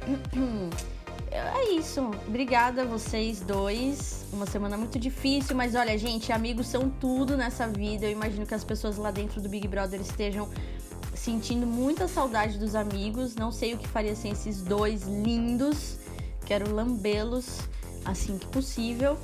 [1.32, 2.01] é isso.
[2.28, 4.16] Obrigada a vocês dois.
[4.32, 8.05] Uma semana muito difícil, mas olha, gente, amigos são tudo nessa vida.
[8.05, 10.49] Eu imagino que as pessoas lá dentro do Big Brother estejam
[11.15, 13.36] sentindo muita saudade dos amigos.
[13.36, 15.97] Não sei o que faria sem esses dois lindos.
[16.45, 17.61] Quero lambê-los
[18.05, 19.17] assim que possível.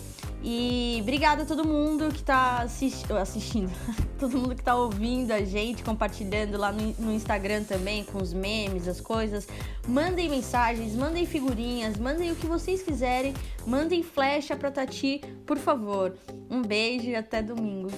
[0.46, 3.72] E obrigada a todo mundo que tá assisti assistindo,
[4.20, 8.34] todo mundo que tá ouvindo a gente, compartilhando lá no, no, Instagram também, com os
[8.34, 9.48] memes, as coisas.
[9.88, 13.34] Mandem mensagens, mandem figurinhas, mandem o que vocês quiserem,
[13.66, 16.14] mandem flecha pra Tati, por favor.
[16.50, 17.90] Um beijo e até domingo.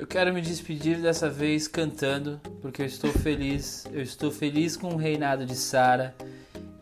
[0.00, 3.84] Eu quero me despedir dessa vez cantando, porque eu estou feliz.
[3.92, 6.16] Eu estou feliz com o reinado de Sara.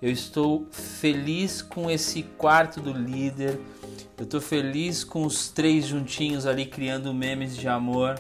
[0.01, 3.59] Eu estou feliz com esse quarto do líder.
[4.17, 8.19] Eu estou feliz com os três juntinhos ali criando memes de amor.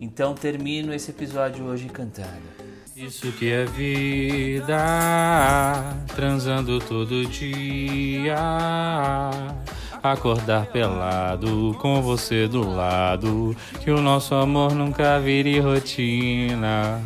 [0.00, 2.54] Então termino esse episódio hoje cantando.
[2.96, 4.76] Isso que é vida,
[6.14, 8.36] transando todo dia.
[10.02, 17.02] Acordar pelado com você do lado, que o nosso amor nunca vire rotina.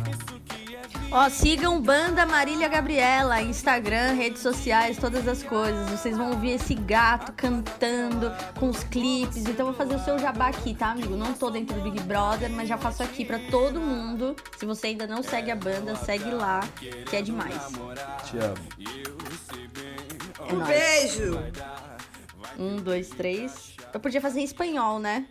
[1.11, 5.89] Ó, sigam Banda Marília Gabriela, Instagram, redes sociais, todas as coisas.
[5.89, 9.37] Vocês vão ouvir esse gato cantando com os clipes.
[9.37, 11.15] Então vou fazer o seu jabá aqui, tá, amigo?
[11.15, 14.35] Não tô dentro do Big Brother, mas já faço aqui pra todo mundo.
[14.59, 17.55] Se você ainda não segue a banda, segue lá, que é demais.
[18.25, 18.55] Te amo.
[20.47, 20.67] É um nóis.
[20.67, 21.39] beijo!
[22.57, 23.75] Um, dois, três.
[23.91, 25.25] Eu podia fazer em espanhol, né?